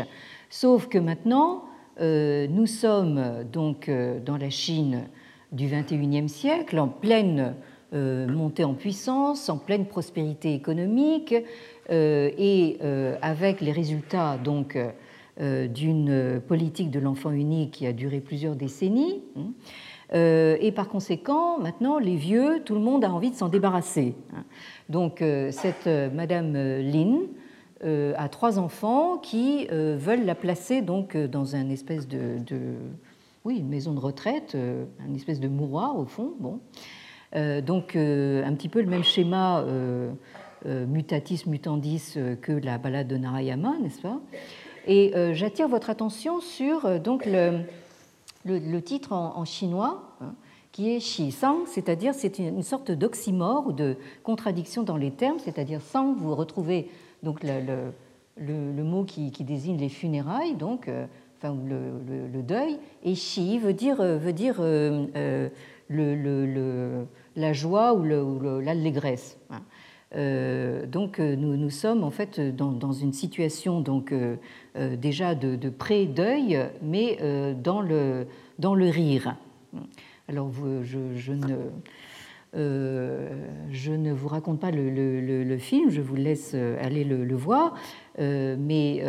[0.49, 1.63] Sauf que maintenant,
[1.99, 5.03] euh, nous sommes donc euh, dans la Chine
[5.51, 7.55] du XXIe siècle, en pleine
[7.93, 11.35] euh, montée en puissance, en pleine prospérité économique,
[11.89, 12.77] et
[13.21, 14.77] avec les résultats donc
[15.39, 19.21] d'une politique de l'enfant unique qui a duré plusieurs décennies.
[19.35, 19.51] Hein.
[20.13, 24.15] et par conséquent, maintenant, les vieux, tout le monde a envie de s'en débarrasser.
[24.35, 24.43] Hein.
[24.89, 27.19] Donc, cette Madame Lin
[27.83, 32.37] euh, à trois enfants qui euh, veulent la placer donc euh, dans une espèce de,
[33.43, 34.55] oui, une maison de retraite,
[35.05, 36.33] une espèce de mouroir au fond.
[36.39, 36.59] Bon.
[37.61, 39.65] donc un petit peu le même schéma
[40.65, 44.19] mutatis mutandis que la balade de Narayama, n'est-ce pas?
[44.87, 47.61] Et j'attire votre attention sur donc le,
[48.45, 50.15] le, titre en, chinois.
[50.21, 50.33] Hein,
[50.73, 55.37] qui est Shi Sang, c'est-à-dire c'est une sorte d'oxymore ou de contradiction dans les termes,
[55.37, 56.89] c'est-à-dire Sang, vous retrouvez
[57.21, 57.91] donc le,
[58.37, 61.05] le, mot qui, désigne les funérailles, donc, euh,
[61.37, 65.49] enfin, le, deuil, et chi veut dire, euh, veut dire euh,
[67.35, 69.37] la joie ou l'allégresse.
[69.51, 69.61] Hein.
[70.13, 74.13] Donc nous, nous, sommes en fait dans, une situation donc
[74.75, 77.17] déjà de, pré-deuil, mais
[77.61, 78.27] dans, le,
[78.59, 79.35] dans le rire.
[80.27, 80.51] Alors
[80.83, 81.55] je, ne
[82.55, 83.29] euh,
[83.71, 87.75] je ne vous raconte pas le, film, je vous laisse euh, aller le, voir,
[88.19, 89.03] euh, mais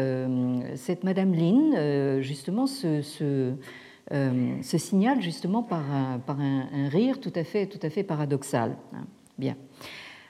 [0.76, 3.54] cette Madame Lin, justement, se, se,
[4.78, 8.76] signale justement par, un, par un, rire tout à fait, tout à fait paradoxal.
[8.94, 9.04] Hein.
[9.38, 9.56] Bien.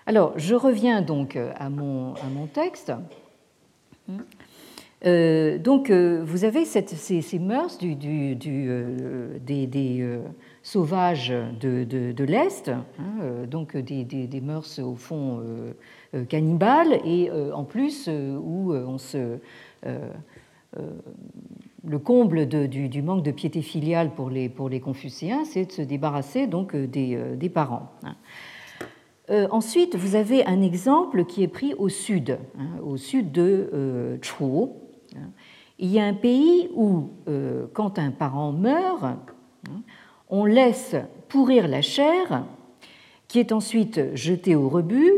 [0.06, 2.92] Alors, je reviens donc à mon, à mon texte.
[5.02, 8.36] donc, vous avez cette, ces, mœurs des,
[10.64, 12.84] sauvages de, l'Est, hein,
[13.20, 15.74] euh, donc des, des, mœurs au fond euh,
[16.14, 19.38] euh, cannibales, et en plus où on se
[21.86, 24.70] le comble du, manque de piété filiale pour les, pour
[25.44, 27.92] c'est de se débarrasser donc des, des parents.
[28.02, 28.16] Hein.
[29.28, 34.16] Ensuite, vous avez un exemple qui est pris au sud, hein, au sud de euh,
[35.78, 37.10] Il y a un pays où,
[37.72, 39.04] quand un parent meurt,
[40.28, 40.96] on laisse
[41.28, 42.44] pourrir la chair,
[43.28, 45.12] qui est ensuite jetée au rebut,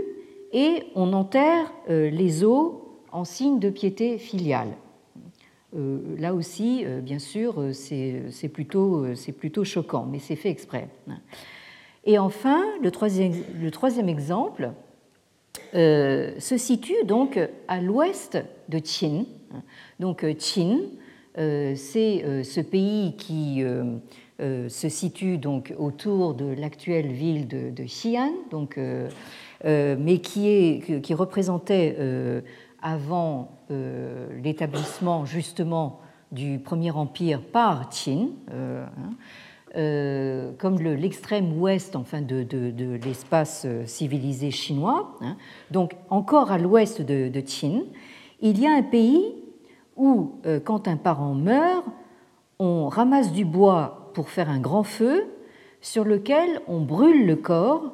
[0.52, 2.72] et on enterre euh, les os
[3.12, 4.70] en signe de piété filiale.
[5.76, 9.04] Euh, là aussi, euh, bien sûr, c'est plutôt,
[9.38, 10.88] plutôt, choquant, mais c'est fait exprès.
[12.06, 14.70] Et enfin, le troisième, le troisième exemple
[15.72, 17.38] se situe donc
[17.68, 18.38] à l'ouest
[18.68, 19.24] de Qin.
[20.00, 20.78] Donc Qin,
[21.36, 23.62] c'est ce pays qui
[24.38, 29.08] euh, se situe donc autour de l'actuelle ville de, Xi'an, donc, euh,
[29.64, 31.96] euh, mais qui, est, qui représentait
[32.82, 33.50] avant
[34.42, 36.00] l'établissement justement
[36.32, 38.90] du Premier Empire par Qin, hein,
[39.74, 45.36] comme l'extrême ouest enfin, de, de, l'espace civilisé chinois, hein.
[45.70, 47.82] donc encore à l'ouest de, Qin,
[48.40, 49.34] il y a un pays
[49.96, 51.84] où, quand un parent meurt,
[52.58, 55.26] on ramasse du bois pour faire un grand feu
[55.80, 57.92] sur lequel on brûle le corps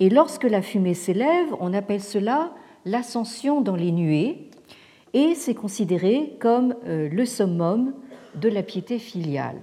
[0.00, 2.52] et lorsque la fumée s'élève, on appelle cela
[2.84, 4.50] l'ascension dans les nuées
[5.12, 7.94] et c'est considéré comme euh, le summum
[8.34, 9.60] de la piété filiale.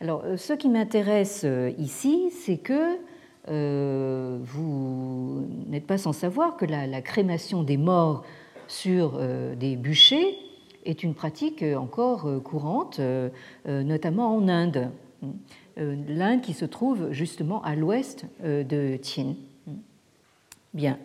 [0.00, 2.98] Alors, euh, ce qui m'intéresse euh, ici, c'est que
[3.50, 8.22] vous n'êtes pas sans savoir que la, crémation des morts
[8.66, 9.18] sur
[9.56, 10.36] des bûchers
[10.84, 13.00] est une pratique encore courante,
[13.66, 14.90] notamment en Inde.
[15.78, 19.34] L'Inde qui se trouve justement à l'ouest de Qin.
[20.74, 20.98] Bien.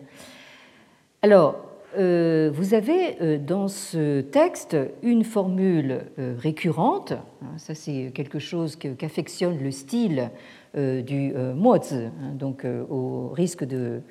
[1.22, 8.11] Alors, euh, vous avez euh, dans ce texte une formule euh, récurrente, hein, ça c'est
[8.13, 10.29] quelque chose qu'affectionne le style
[10.75, 14.01] du Mozi, hein, donc au risque de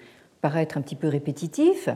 [0.41, 1.89] paraître un petit peu répétitif.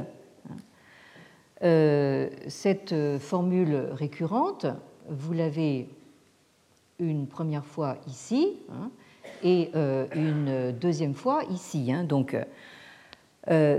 [1.61, 4.67] Cette formule récurrente,
[5.09, 5.89] vous l'avez
[7.01, 8.93] une première fois ici hein,
[9.43, 9.73] et
[10.15, 11.93] une deuxième fois ici.
[12.09, 12.37] Donc,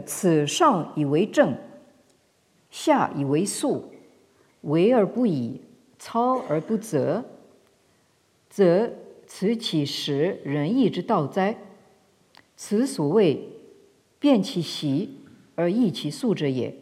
[0.05, 1.55] 此上以为正。
[2.69, 3.91] 下以为素，
[4.61, 5.61] 为而不以，
[5.99, 7.23] 操而不责，
[8.49, 8.89] 则
[9.27, 11.57] 此岂实仁义之道哉？
[12.55, 13.49] 此所谓
[14.19, 15.17] 变其习
[15.55, 16.75] 而易其素者也。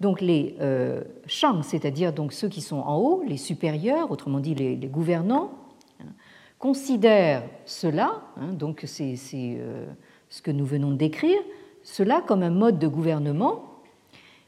[0.00, 0.54] Donc les
[1.26, 5.50] champs, c'est-à-dire donc ceux qui sont en haut, les supérieurs, autrement dit les, les gouvernants,
[6.56, 9.86] considèrent cela, hein, donc c'est euh,
[10.28, 11.38] ce que nous venons de décrire,
[11.82, 13.71] cela comme un mode de gouvernement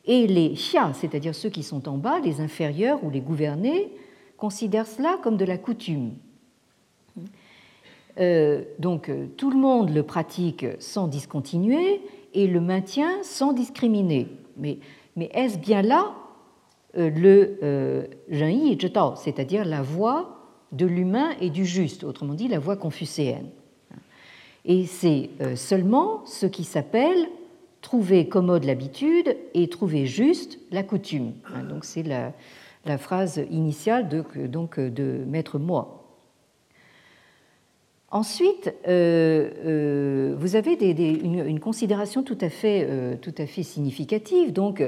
[0.08, 3.91] et les xia, c'est-à-dire ceux qui sont en bas, les inférieurs ou les gouvernés,
[4.38, 6.14] considèrent cela comme de la coutume.
[8.20, 12.01] Euh, donc tout le monde le pratique sans discontinuer
[12.34, 14.28] et le maintient sans discriminer.
[14.58, 14.78] Mais,
[15.16, 16.14] mais est-ce bien là
[16.97, 18.78] euh, le euh, Yi
[19.18, 20.36] c'est-à-dire la voie
[20.72, 23.49] de l'humain et du juste, autrement dit la voie confucéenne
[24.64, 27.28] Et c'est euh, seulement ce qui s'appelle
[27.86, 31.34] trouver commode l'habitude et trouver juste la coutume.
[31.54, 36.04] Hein, c'est la, phrase initiale de, donc, de Maître Moi.
[38.10, 43.18] Ensuite, euh, euh, vous avez une, considération tout à fait, euh,
[43.62, 44.52] significative.
[44.52, 44.82] Donc,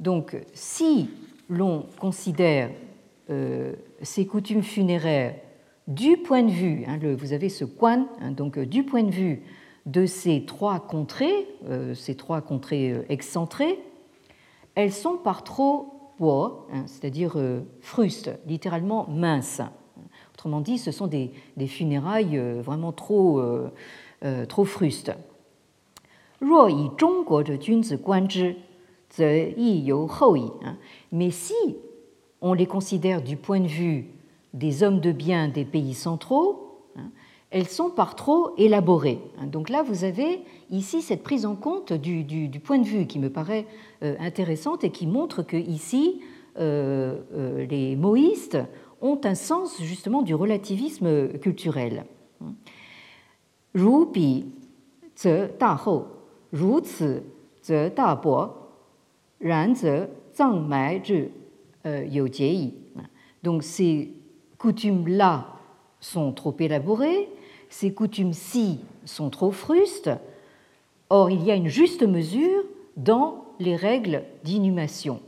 [0.00, 1.08] Donc, si
[1.48, 2.68] l'on considère
[4.02, 5.34] ces coutumes funéraires
[5.88, 9.10] du point de vue, hein, vous avez ce quan, hein, donc euh, du point de
[9.10, 9.42] vue
[9.86, 13.80] de ces trois contrées, euh, ces trois contrées excentrées,
[14.74, 17.36] elles sont par trop bois, hein, c'est-à-dire
[17.80, 19.60] frustes, littéralement minces.
[20.34, 21.32] Autrement dit, ce sont des,
[21.66, 23.42] funérailles vraiment trop,
[24.48, 25.12] trop frustes.
[31.12, 31.54] Mais si
[32.42, 34.06] on les considère du point de vue
[34.52, 37.10] des hommes de bien des pays centraux, hein,
[37.50, 39.20] elles sont par trop élaborées.
[39.38, 39.46] Hein.
[39.46, 40.40] Donc là, vous avez
[40.70, 43.66] ici cette prise en compte du, point de vue qui me paraît
[44.02, 46.20] euh, intéressante et qui montre que ici,
[46.58, 48.58] euh, euh, les moïstes
[49.00, 52.04] ont un sens justement du relativisme culturel.
[53.74, 54.06] Ru
[58.22, 58.48] bo,
[59.44, 59.74] ran
[60.34, 61.02] zang mai
[61.86, 62.28] euh,
[63.42, 64.12] Donc ces
[64.58, 65.46] coutumes-là
[66.00, 67.28] sont trop élaborées,
[67.68, 70.10] ces coutumes-ci sont trop frustes.
[71.10, 72.64] Or, il y a une juste mesure
[72.96, 75.20] dans les règles d'inhumation.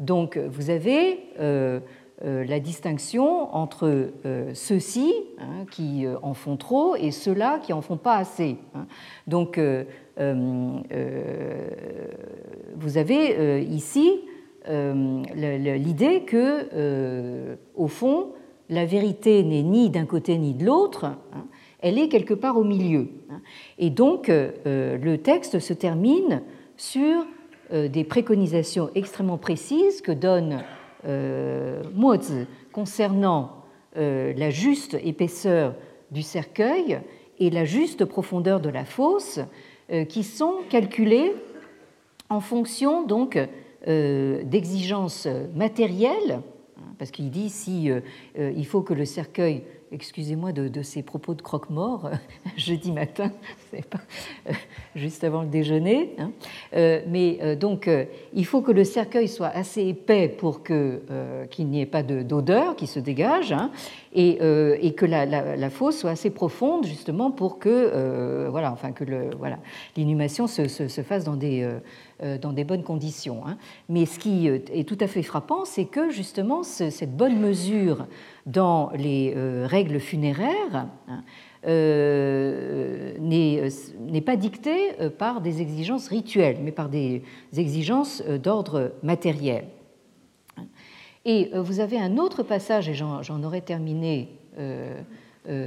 [0.00, 1.80] Donc, vous avez euh,
[2.24, 4.10] euh, la distinction entre
[4.54, 8.56] ceux-ci hein, qui en font trop et ceux-là qui en font pas assez.
[8.74, 8.86] Hein.
[9.26, 9.58] Donc,
[12.76, 14.27] vous avez ici euh,
[14.68, 18.32] l'idée que, euh, au fond,
[18.68, 21.46] la vérité n'est ni d'un côté ni de l'autre, hein,
[21.80, 23.08] elle est quelque part au milieu.
[23.30, 23.40] Hein.
[23.78, 26.42] Et donc, euh, le texte se termine
[26.76, 27.26] sur
[27.70, 30.62] des préconisations extrêmement précises que donne
[31.94, 33.64] Mozi concernant
[33.94, 35.74] la juste épaisseur
[36.10, 37.00] du cercueil
[37.38, 39.40] et la juste profondeur de la fosse,
[40.08, 41.34] qui sont calculées
[42.30, 43.46] en fonction donc euh,
[43.86, 46.40] d'exigences matérielles,
[46.78, 48.00] hein, parce qu'il dit si euh,
[48.38, 52.10] euh, il faut que le cercueil excusez-moi de, ces propos de croque-mort
[52.58, 53.32] jeudi matin,
[54.94, 56.14] juste avant le déjeuner.
[56.18, 56.30] Hein.
[57.06, 57.88] mais donc,
[58.34, 62.86] il faut que le cercueil soit assez épais pour qu'il n'y ait pas d'odeur qui
[62.86, 63.70] se dégage, hein,
[64.12, 64.38] et,
[64.80, 69.04] et, que la, fosse soit assez profonde justement pour que, voilà, enfin que
[69.36, 69.58] voilà,
[69.96, 71.66] l'inhumation se, se, se, fasse dans des
[72.24, 73.46] euh, dans des bonnes conditions.
[73.46, 73.58] Hein.
[73.88, 78.08] Mais ce qui euh, est tout à fait frappant, c'est que justement cette bonne mesure
[78.44, 81.22] dans les euh, règles funéraires hein,
[83.20, 87.22] n'est pas dictée par des exigences rituelles, mais par des
[87.56, 89.66] exigences d'ordre matériel.
[91.30, 94.28] Et vous avez un autre passage, et j'en aurais terminé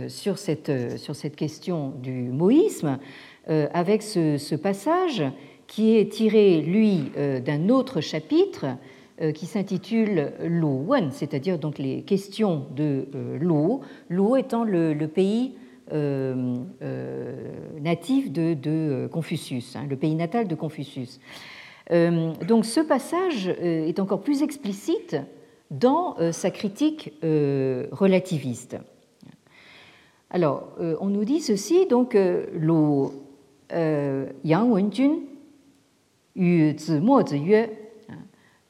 [0.07, 2.97] sur, cette, sur cette question du moïsme
[3.47, 5.24] avec ce, passage
[5.68, 7.12] qui est tiré, lui,
[7.45, 8.70] d'un autre chapitre
[9.36, 13.05] qui s'intitule Lo c'est-à-dire donc les questions de
[13.39, 15.53] Lo, Lo étant le, pays
[17.80, 21.20] natif de, de Confucius, hein, le pays natal de Confucius.
[21.91, 25.18] donc ce passage est encore plus explicite
[25.72, 28.78] dans euh, sa critique euh, relativiste.
[30.30, 32.16] Alors, euh, on nous dit ceci, donc,
[32.54, 33.14] lo
[33.72, 35.12] Yang Wenjun
[36.36, 37.70] yu mo zi yue.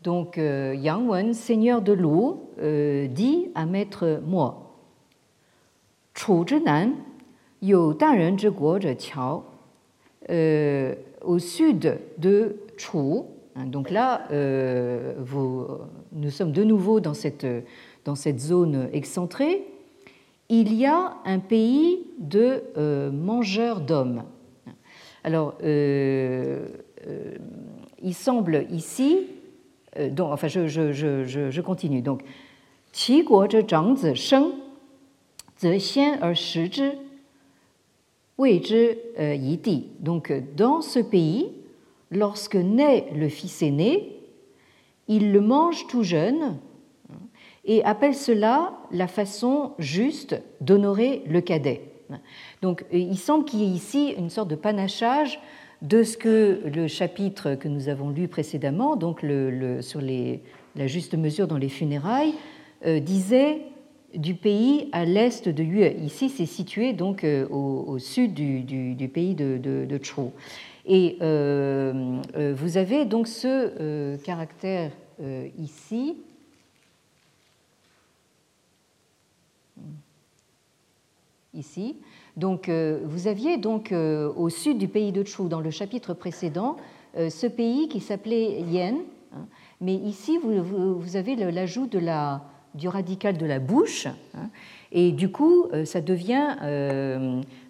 [0.04, 4.54] Donc, Yang Wen, seigneur de l'eau, dit à maître Mo
[6.14, 6.62] Chu zhi
[7.62, 8.95] you dan ren zhi guo zhe.
[11.24, 13.24] Au sud de Chu,
[13.56, 15.14] Hein, donc là, euh,
[16.12, 17.45] nous sommes de nouveau dans cette,
[18.05, 19.64] dans cette zone excentrée.
[20.49, 24.24] Il y a un pays de euh, mangeurs d'hommes.
[25.24, 26.68] Alors, euh,
[28.01, 29.28] il semble ici,
[30.12, 32.01] donc, enfin, je, je, je, je continue.
[32.01, 32.24] Donc,
[32.91, 34.51] qi guo zhe zhang zi sheng,
[35.57, 36.34] zi xian er.
[39.99, 41.49] Donc, dans ce pays,
[42.09, 44.20] lorsque naît le fils aîné,
[45.12, 46.57] il le mange tout jeune
[47.66, 51.82] et appelle cela la façon juste d'honorer le cadet.
[52.62, 55.39] Donc il semble qu'il y ait ici une sorte de panachage
[55.82, 60.41] de ce que le chapitre que nous avons lu précédemment, donc le, sur les,
[60.78, 62.34] la juste mesure dans les funérailles,
[62.86, 63.64] euh, disait
[64.16, 65.91] du pays à l'est de Yue.
[66.03, 69.86] Ici, c'est situé donc euh, au, sud du, pays de, de,
[70.86, 74.91] et euh, euh, vous avez donc ce euh, caractère
[75.57, 76.17] ici.
[81.53, 81.95] Ici.
[82.38, 86.78] Donc, vous aviez donc au sud du pays de Chu, dans le chapitre précédent,
[87.15, 88.99] ce pays qui s'appelait Yen.
[89.34, 89.45] Hein.
[89.80, 94.07] mais ici, vous, avez l'ajout du radical de la bouche.
[94.34, 94.49] Hein.
[94.91, 96.55] et du coup, ça devient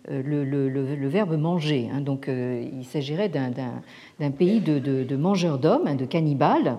[0.09, 1.89] euh, le, verbe manger.
[1.91, 2.01] Hein.
[2.01, 6.77] donc euh, il s'agirait d'un pays de, mangeurs d'hommes, de cannibales.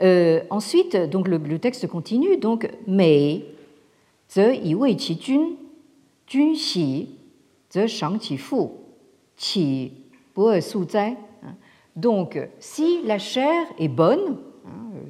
[0.00, 2.36] Euh, ensuite, donc le, texte continue.
[2.36, 3.44] Donc, mais
[4.36, 5.50] yi wei qi jun,
[6.26, 7.08] jun xi,
[8.38, 8.56] fu,
[9.36, 9.92] qi
[10.34, 11.16] bo su zai.
[11.42, 11.54] Hein.
[11.96, 14.38] Donc, si la chair est bonne,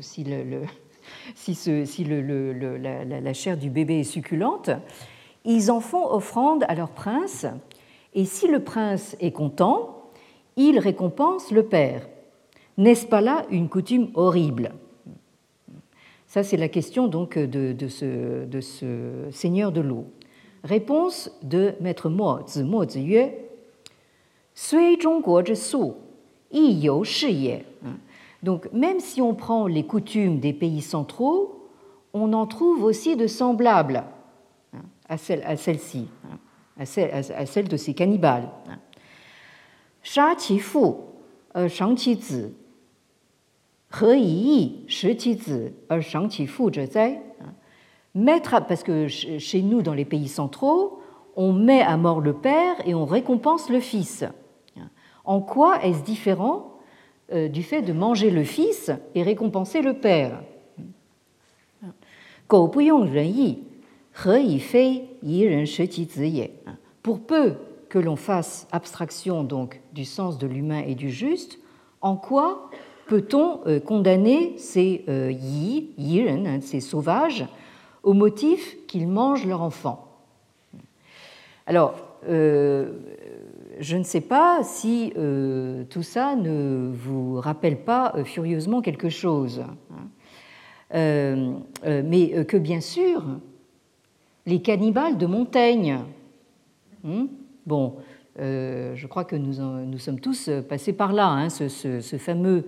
[0.01, 0.63] si, le,
[1.35, 4.71] si, ce, si la, la, chair du bébé est succulente,
[5.45, 7.47] ils en font offrande à leur prince,
[8.15, 10.11] et si le prince est content,
[10.57, 12.09] il récompense le père.
[12.79, 14.73] N'est-ce pas là une coutume horrible?
[16.29, 20.07] Ça, c'est la question donc de, ce, seigneur de l'eau.
[20.63, 23.33] Réponse de maître Mo, Zi Mo Ziyue
[28.45, 31.69] Donc, même si on prend les coutumes des pays centraux,
[32.13, 34.05] on en trouve aussi de semblables
[35.09, 36.07] à celle-ci,
[36.79, 38.49] à, celle à, celle, de ces cannibales.
[40.03, 40.35] Sha
[41.55, 42.17] er shang qi
[43.93, 47.19] zi, he yi shi qi zi, er shang qi fu zhe zai.
[48.15, 51.01] Mettre, parce que chez nous, dans les pays centraux,
[51.37, 54.25] on met à mort le père et on récompense le fils.
[55.25, 56.79] En quoi est-ce différent
[57.33, 60.43] euh, du fait de manger le fils et récompenser le père?
[62.49, 63.59] Gou bu yong ren yi,
[67.03, 67.55] pour peu
[67.89, 71.59] que l'on fasse abstraction donc du sens de l'humain et du juste,
[72.01, 72.71] en quoi
[73.09, 77.47] peut-on euh, condamner ces euh, yi, yiren, hein, ces sauvages,
[78.05, 80.05] au motif qu'ils mangent leur enfant?
[81.67, 81.97] Alors,
[82.29, 82.93] euh,
[83.81, 85.13] je ne sais pas si
[85.91, 89.63] tout ça ne vous rappelle pas furieusement quelque chose,
[90.93, 91.61] hein.
[91.85, 93.23] mais que bien sûr,
[94.47, 95.99] les cannibales de Montaigne.
[97.05, 97.27] Hmm?
[97.67, 97.97] bon,
[98.37, 102.65] je crois que nous, sommes tous passés par là, hein, ce, fameux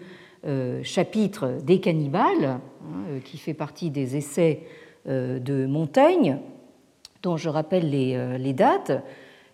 [0.83, 2.61] chapitre des cannibales, hein,
[3.09, 4.65] euh, qui fait partie des essais
[5.07, 6.37] de Montaigne,
[7.23, 8.93] dont je rappelle les, dates.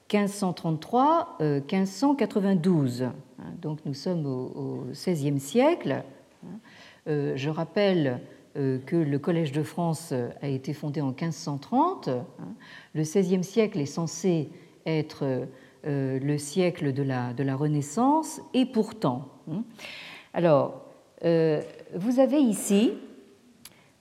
[0.08, 3.04] 1533-1592.
[3.04, 3.14] Hein,
[3.60, 6.04] donc nous sommes au XVIe siècle.
[7.06, 8.20] Je rappelle
[8.56, 12.08] euh, que le Collège de France a été fondé en 1530.
[12.08, 12.24] Hein.
[12.94, 14.48] Le XVIe siècle est censé
[14.86, 15.46] être
[15.86, 19.28] euh, le siècle de la Renaissance, et pourtant.
[20.34, 20.38] Hein.
[20.38, 20.82] Alors,
[21.24, 21.60] euh,
[21.94, 22.92] vous avez ici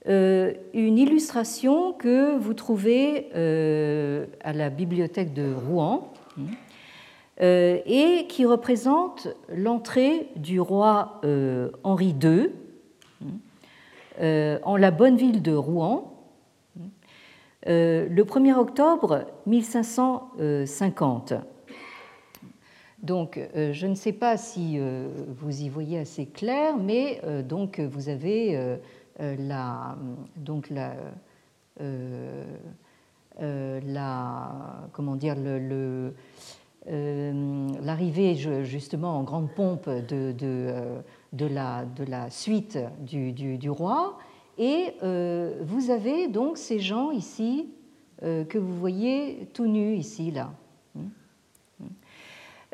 [0.07, 3.31] une illustration que vous trouvez
[4.43, 6.13] à la bibliothèque de Rouen
[7.41, 11.21] et qui représente l'entrée du roi
[11.83, 12.51] Henri II
[14.21, 16.13] en la bonne ville de Rouen
[17.65, 21.33] le 1er octobre 1550.
[23.05, 27.43] Donc, euh, je ne sais pas si euh, vous y voyez assez clair, mais euh,
[27.43, 28.77] donc vous avez
[29.19, 29.95] la,
[30.35, 30.95] donc la,
[34.91, 36.15] comment dire, le,
[36.87, 38.33] l'arrivée
[38.63, 40.73] justement en grande pompe de, de,
[41.33, 44.17] de, la, de la, suite du, du, du roi.
[44.57, 44.95] Et
[45.61, 47.69] vous avez donc ces gens ici
[48.21, 50.49] que vous voyez tout nus ici, là.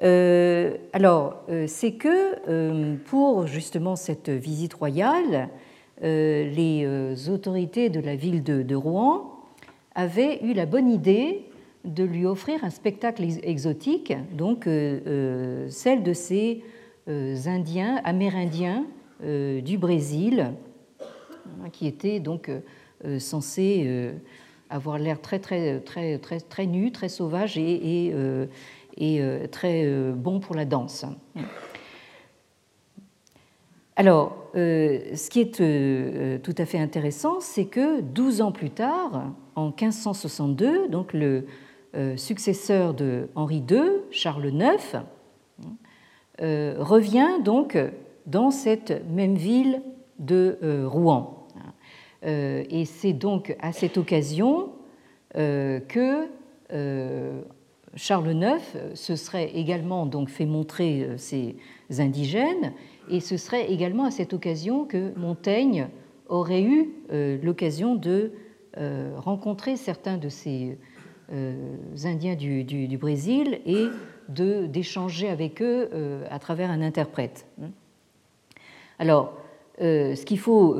[0.03, 5.49] Euh, alors, euh, c'est que euh, pour justement cette visite royale,
[6.03, 9.39] les autorités de la ville de, Rouen
[9.93, 11.43] avaient eu la bonne idée
[11.85, 16.63] de lui offrir un spectacle exotique, donc celle de ces
[17.05, 18.87] Indiens, Amérindiens
[19.23, 20.53] du Brésil,
[21.71, 22.49] qui étaient donc
[23.19, 24.11] censés
[24.71, 28.13] avoir l'air très très très très très nus, très sauvages et et
[29.01, 31.05] euh, très euh, bon pour la danse.
[33.95, 39.33] Alors, euh, ce qui est tout à fait intéressant, c'est que 12 ans plus tard,
[39.55, 41.45] en 1562, donc le
[42.15, 43.81] successeur de Henri II,
[44.11, 45.03] Charles IX,
[46.39, 47.77] revient donc
[48.27, 49.81] dans cette même ville
[50.19, 51.47] de Rouen.
[52.23, 54.69] Et c'est donc à cette occasion
[55.33, 56.27] que
[57.95, 58.61] Charles IX
[58.93, 61.55] se serait également fait montrer euh, ces
[61.99, 62.73] indigènes
[63.09, 65.89] et ce serait également à cette occasion que Montaigne
[66.29, 68.31] aurait eu euh, l'occasion de
[68.77, 70.77] euh, rencontrer certains de ces
[72.03, 73.87] Indiens du, Brésil et
[74.27, 75.89] d'échanger avec eux
[76.29, 77.47] à travers un interprète.
[78.99, 79.37] Alors,
[79.79, 80.77] ce qu'il faut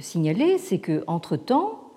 [0.00, 1.92] signaler, c'est qu'entre-temps,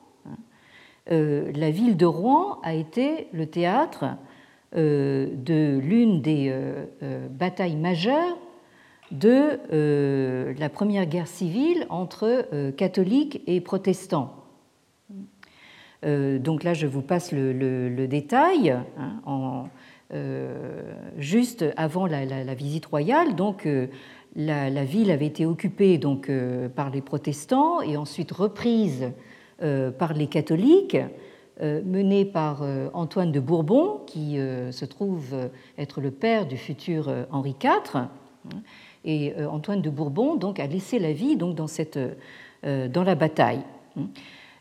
[1.07, 4.15] la ville de Rouen a été le théâtre euh,
[4.75, 8.37] de l'une des euh, euh, batailles majeures
[9.11, 9.57] de
[10.59, 12.47] la première guerre civile entre
[12.77, 14.35] catholiques et protestants.
[16.03, 18.77] Donc là, je vous passe le, détail.
[19.25, 19.65] Hein,
[21.17, 23.67] juste avant la, visite royale, donc
[24.35, 25.99] la, ville avait été occupée
[26.75, 29.11] par les protestants et ensuite reprise
[29.57, 30.97] par les catholiques.
[31.61, 35.35] Euh, mené par euh, Antoine de Bourbon, qui euh, se trouve
[35.77, 38.07] être le père du futur Henri IV.
[39.03, 41.99] Et Antoine de Bourbon donc, a laissé la vie donc, dans, cette,
[42.63, 43.61] dans la bataille.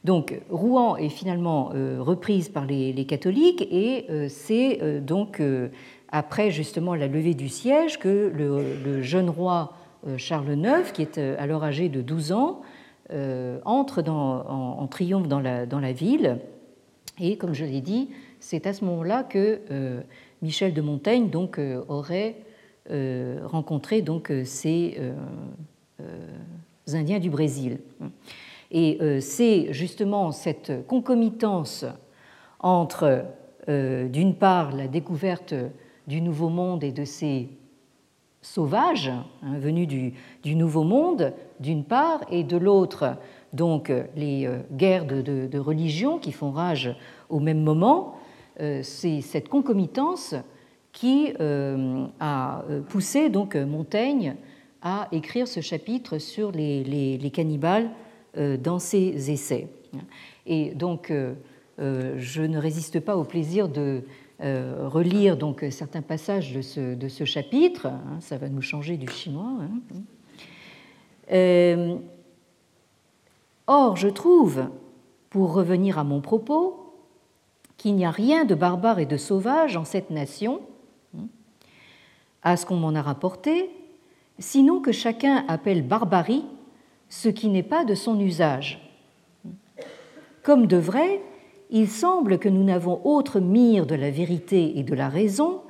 [0.04, 5.42] Donc Rouen est finalement reprise par les, catholiques et c'est donc
[6.10, 9.72] après justement la levée du siège que le, jeune roi
[10.16, 12.60] Charles IX, qui est alors âgé de 12 ans,
[13.64, 16.38] entre en, en, triomphe dans la, dans la ville
[17.20, 18.10] et comme je l'ai dit,
[18.40, 20.00] c'est à ce moment-là que euh,
[20.42, 22.36] Michel de Montaigne donc, euh, aurait
[22.90, 24.98] euh, rencontré donc, ces
[26.86, 27.80] Indiens du Brésil.
[28.70, 31.84] Et c'est justement cette concomitance
[32.60, 33.24] entre,
[33.66, 35.54] d'une part, la découverte
[36.06, 37.48] du Nouveau Monde et de ces
[38.40, 43.16] sauvages hein, venus du, Nouveau Monde, d'une part, et de l'autre,
[43.52, 46.94] donc les euh, guerres de, religion qui font rage
[47.28, 48.16] au même moment,
[48.60, 50.34] euh, c'est cette concomitance
[50.92, 54.36] qui euh, a poussé donc Montaigne
[54.82, 57.90] à écrire ce chapitre sur les, cannibales
[58.36, 59.68] dans ses essais.
[60.46, 61.12] Et donc,
[61.78, 64.02] je ne résiste pas au plaisir de
[64.40, 66.62] relire donc certains passages de
[67.08, 67.86] ce, chapitre.
[67.86, 69.52] Hein, ça va nous changer du chinois.
[71.30, 71.98] Hein.
[73.66, 74.68] Or, je trouve,
[75.28, 76.88] pour revenir à mon propos,
[77.76, 80.60] qu'il n'y a rien de barbare et de sauvage en cette nation,
[82.42, 83.70] à ce qu'on m'en a rapporté,
[84.38, 86.44] sinon que chacun appelle barbarie
[87.08, 88.80] ce qui n'est pas de son usage.
[90.42, 91.20] Comme de vrai,
[91.70, 95.62] il semble que nous n'avons autre mire de la vérité et de la raison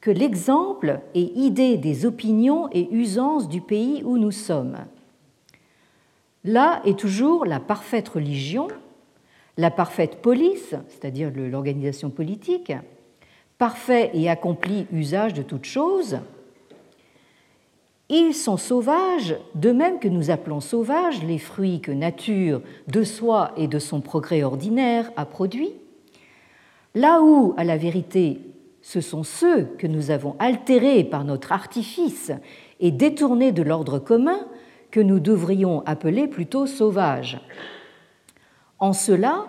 [0.00, 4.78] que l'exemple et idée des opinions et usances du pays où nous sommes.
[6.44, 8.68] Là est toujours la parfaite religion,
[9.56, 12.72] la parfaite police, c'est-à-dire l'organisation politique,
[13.58, 16.18] parfait et accompli usage de toutes choses,
[18.10, 23.52] Ils sont sauvages, de même que nous appelons sauvages les fruits que nature, de soi
[23.56, 25.74] et de son progrès ordinaire, a produits.
[26.94, 28.40] Là où, à la vérité,
[28.80, 32.32] ce sont ceux que nous avons altérés par notre artifice
[32.80, 34.40] et détournés de l'ordre commun
[34.90, 37.38] que nous devrions appeler plutôt sauvages.
[38.78, 39.46] En cela,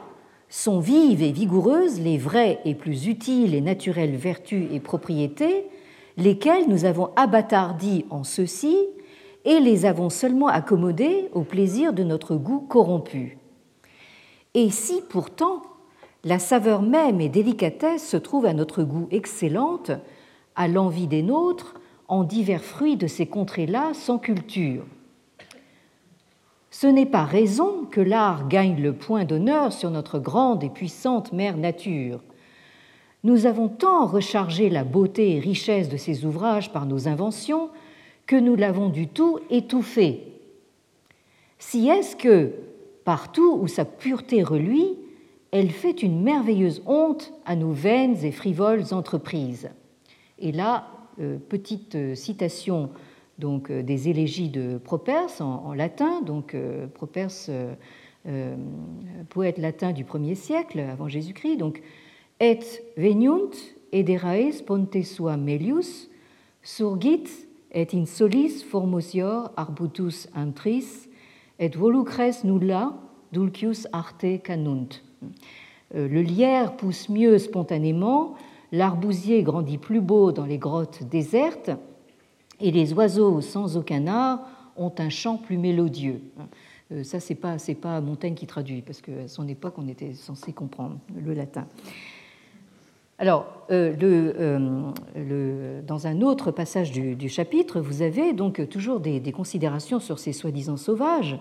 [0.49, 5.67] sont vives et vigoureuses les vraies et plus utiles et naturelles vertus et propriétés,
[6.19, 8.77] lesquelles nous avons abattardis en ceci
[9.45, 13.37] et les avons seulement accommodées au plaisir de notre goût corrompu.
[14.53, 15.61] Et si pourtant
[16.23, 19.91] la saveur même et délicatesse se trouve à notre goût excellente,
[20.55, 21.75] à l'envie des nôtres,
[22.09, 24.83] en divers fruits de ces contrées-là sans culture,
[26.71, 31.33] ce n'est pas raison que l'art gagne le point d'honneur sur notre grande et puissante
[31.33, 32.19] mère nature.
[33.23, 37.69] Nous avons tant rechargé la beauté et richesse de ces ouvrages par nos inventions
[38.25, 40.23] que nous l'avons du tout étouffé.
[41.57, 42.53] Si est-ce que,
[43.03, 44.97] partout où sa pureté reluit,
[45.51, 49.69] elle fait une merveilleuse honte à nos vaines et frivoles entreprises.
[50.37, 50.87] Et là,
[51.19, 52.91] euh, petite euh, citation
[53.39, 56.55] donc euh, des élégies de Properce en, latin, donc
[56.93, 57.49] Properce,
[58.27, 58.55] euh,
[59.29, 61.81] poète latin du 1er siècle avant Jésus-Christ, donc
[62.39, 62.59] et
[62.97, 63.51] veniunt
[63.91, 66.09] ederaes ponte sua melius
[66.63, 67.27] surgit
[67.71, 71.09] et in solis formosior arbutus antris
[71.59, 72.93] et volucres nulla
[73.31, 75.01] dulcius arte canunt.
[75.93, 78.35] Le lierre pousse mieux spontanément,
[78.71, 81.71] l'arbousier grandit plus beau dans les grottes désertes,
[82.59, 84.41] et les oiseaux sans aucun art
[84.75, 86.21] ont un chant plus mélodieux.
[86.91, 90.97] Euh, ça, c'est pas Montaigne qui traduit parce qu'à son époque, on était censé comprendre
[91.15, 91.67] le latin.
[93.21, 99.33] Alors, euh, euh, dans un autre passage du, chapitre, vous avez donc toujours des, des
[99.33, 101.37] considérations sur ces soi-disant sauvages.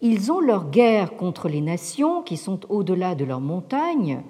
[0.00, 4.22] Ils ont leur guerre contre les nations qui sont au-delà de leurs montagnes,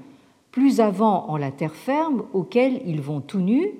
[0.50, 3.70] plus avant en la terre ferme, auxquelles ils vont tout nus,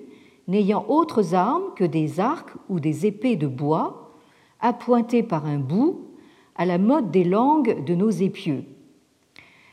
[0.46, 4.12] n'ayant autres armes que des arcs ou des épées de bois,
[4.60, 6.06] appointées par un bout,
[6.54, 8.62] à la mode des langues de nos épieux.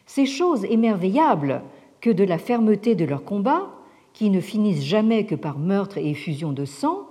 [0.08, 1.62] Ces choses émerveillables
[2.06, 3.72] que de la fermeté de leurs combats,
[4.14, 7.10] qui ne finissent jamais que par meurtre et effusion de sang,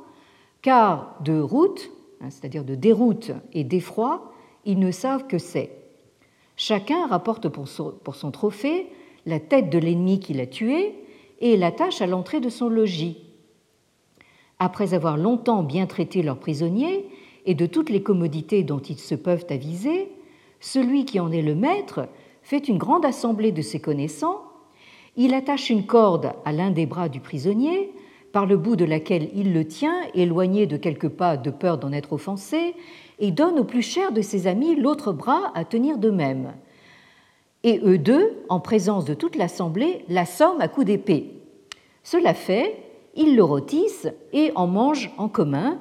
[0.63, 1.91] car de route,
[2.21, 4.33] hein, c'est-à-dire de déroute et d'effroi,
[4.65, 5.73] ils ne savent que c'est.
[6.55, 8.87] Chacun rapporte pour son trophée
[9.27, 10.95] la tête de l'ennemi qu'il a tué
[11.41, 13.19] et l'attache à l'entrée de son logis
[14.61, 17.05] après avoir longtemps bien traité leurs prisonniers
[17.47, 20.13] et de toutes les commodités dont ils se peuvent aviser,
[20.61, 22.09] celui qui en est le maître
[22.43, 24.44] fait une grande assemblée de ses connaissants,
[25.17, 27.93] il attache une corde à l'un des bras du prisonnier,
[28.33, 31.93] par le bout de laquelle il le tient, éloigné de quelques pas de peur d'en
[31.93, 32.75] être offensé,
[33.21, 36.53] et donne au plus cher de ses amis l'autre bras à tenir de même.
[37.63, 41.31] Et eux deux, en présence de toute l'assemblée, l'assomment à coups d'épée.
[42.03, 42.77] Cela fait,
[43.15, 45.79] ils le rôtissent et en mangent en commun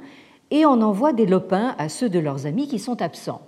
[0.51, 3.41] et en envoient des lopins à ceux de leurs amis qui sont absents.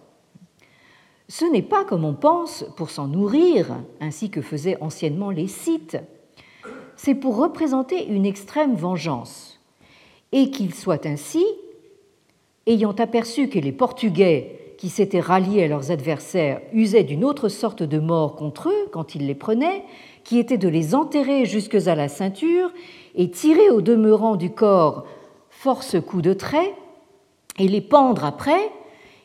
[1.28, 5.98] Ce n'est pas comme on pense pour s'en nourrir, ainsi que faisaient anciennement les Scythes,
[6.96, 9.60] c'est pour représenter une extrême vengeance,
[10.32, 11.46] et qu'il soit ainsi,
[12.68, 17.84] ayant aperçu que les Portugais qui s'étaient ralliés à leurs adversaires usaient d'une autre sorte
[17.84, 19.84] de mort contre eux quand ils les prenaient,
[20.24, 22.72] qui était de les enterrer jusque à la ceinture
[23.16, 25.06] et tirer au demeurant du corps
[25.50, 26.76] force coups de trait
[27.58, 28.72] et les pendre après,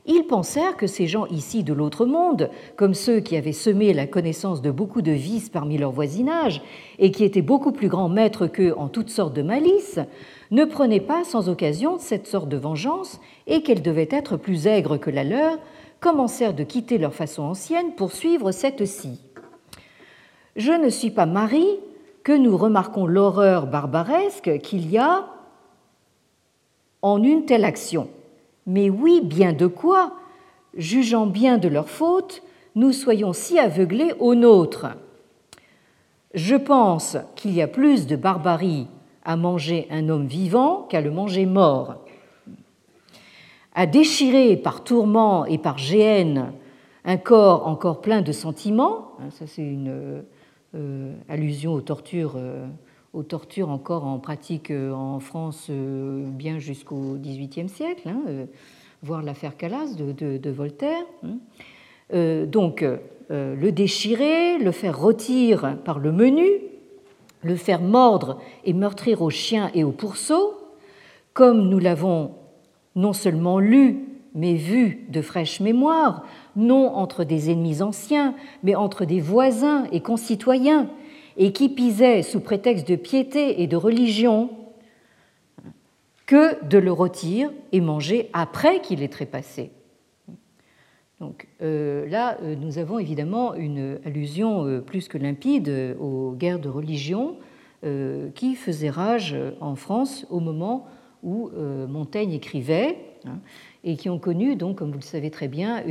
[0.07, 4.07] ils pensèrent que ces gens ici de l'autre monde, comme ceux qui avaient semé la
[4.07, 6.63] connaissance de beaucoup de vices parmi leur voisinage
[6.99, 10.01] et qui étaient beaucoup plus grands maîtres qu'eux en toutes sortes de malices,
[10.51, 14.97] ne prenaient pas sans occasion cette sorte de vengeance et qu'elle devait être plus aigre
[14.97, 15.59] que la leur,
[16.01, 19.21] commencèrent de quitter leur façon ancienne pour suivre cette-ci.
[20.57, 21.79] Je ne suis pas Marie,
[22.25, 25.27] que nous remarquons l'horreur barbaresque qu'il y a
[27.03, 28.09] en une telle action.
[28.67, 30.15] Mais oui, bien de quoi,
[30.77, 32.43] jugeant bien de leur faute,
[32.75, 34.87] nous soyons si aveuglés aux nôtres.
[36.35, 38.87] Je pense qu'il y a plus de barbarie
[39.25, 41.97] à manger un homme vivant qu'à le manger mort.
[43.75, 46.53] À déchirer par tourment et par géhenne
[47.05, 50.23] un corps encore plein de sentiments, hein, ça c'est une
[50.75, 52.67] euh, allusion aux tortures, euh,
[53.13, 58.47] aux tortures encore en pratique euh, en France bien jusqu'au XVIIIe siècle, hein,
[59.03, 61.05] voire l'affaire Calas de, Voltaire.
[61.25, 62.47] Hein.
[62.47, 62.85] donc,
[63.31, 66.49] le déchirer, le faire rôtir par le menu,
[67.43, 70.55] le faire mordre et meurtrir aux chiens et aux pourceaux,
[71.33, 72.33] comme nous l'avons
[72.97, 74.05] non seulement lu,
[74.35, 76.25] mais vu de fraîche mémoire,
[76.57, 80.89] non entre des ennemis anciens, mais entre des voisins et concitoyens,
[81.37, 84.51] et qui pisait sous prétexte de piété et de religion,
[86.27, 89.73] que de le rôtir et manger après qu'il ait trépassé.
[91.21, 96.61] Donc euh, là, euh, nous avons évidemment une allusion euh, plus que limpide aux guerres
[96.61, 97.37] de religion
[98.35, 100.87] qui faisaient rage en France au moment
[101.23, 101.51] où
[101.89, 103.39] Montaigne écrivait hein,
[103.85, 105.83] et qui ont connu, donc, comme vous le savez très bien,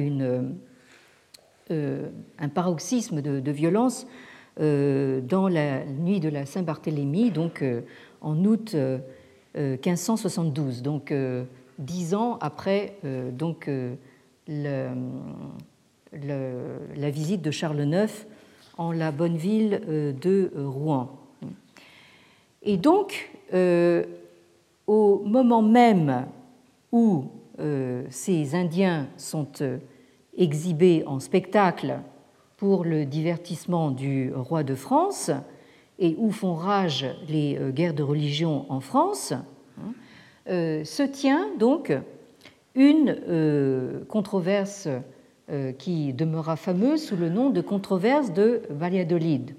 [1.72, 4.06] un paroxysme de violence
[4.60, 7.64] dans la nuit de la Saint-Barthélemy, donc
[8.22, 8.76] en août
[9.56, 11.14] 1572, donc
[11.78, 12.98] dix ans après
[13.32, 13.70] donc,
[14.48, 14.94] la
[17.10, 18.12] visite de Charles IX
[18.80, 21.10] en la bonne ville euh, de Rouen.
[22.64, 24.04] Et donc, euh,
[24.88, 26.26] au moment même
[26.92, 27.26] où
[27.60, 29.52] euh, ces Indiens sont
[30.36, 32.00] exhibés en spectacle
[32.60, 35.32] pour le divertissement du roi de France
[35.98, 39.94] et où font rage les guerres de religion en France, hein,
[40.46, 41.92] se tient donc
[42.76, 44.88] une euh, controverse
[45.50, 49.56] euh, qui demeura fameuse sous le nom de controverse de Valladolid.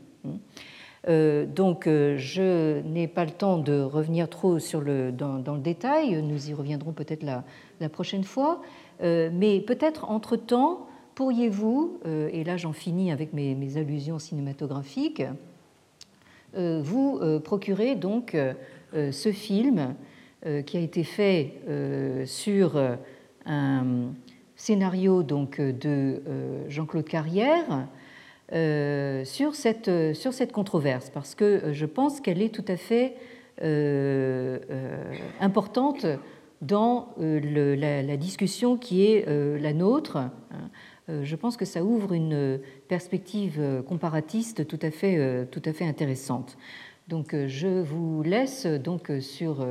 [1.08, 6.22] Euh, donc, je n'ai pas le temps de revenir trop sur le, dans, le détail,
[6.22, 7.44] nous y reviendrons peut-être la,
[7.80, 8.60] la, prochaine fois,
[9.02, 10.86] mais peut-être entre-temps,
[11.20, 12.00] pourriez-vous,
[12.32, 15.22] et là j'en finis avec mes, allusions cinématographiques,
[16.56, 18.34] vous procurer donc
[18.94, 19.94] ce film
[20.46, 22.96] euh, qui a été fait euh, sur euh,
[23.44, 24.14] un
[24.56, 26.22] scénario donc de
[26.68, 27.86] Jean-Claude Carrière
[28.50, 33.16] sur cette, sur cette controverse, parce que je pense qu'elle est tout à fait
[35.40, 36.06] importante
[36.62, 40.18] dans la, discussion qui est la nôtre.
[41.22, 46.56] Je pense que ça ouvre une perspective comparatiste tout à fait, tout à fait intéressante.
[47.08, 49.64] Donc je vous laisse donc sur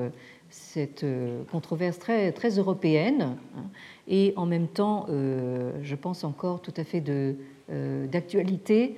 [0.50, 3.64] cette euh, controverse très, très européenne hein,
[4.08, 8.98] et en même temps, euh, je pense encore tout à fait euh, d'actualité,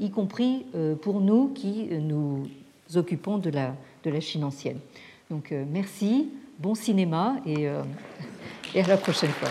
[0.00, 0.66] y compris
[1.02, 2.48] pour nous qui nous
[2.96, 4.80] occupons de la, de la Chine ancienne.
[5.30, 7.68] Donc merci, bon cinéma et,
[8.74, 9.50] et à la prochaine fois.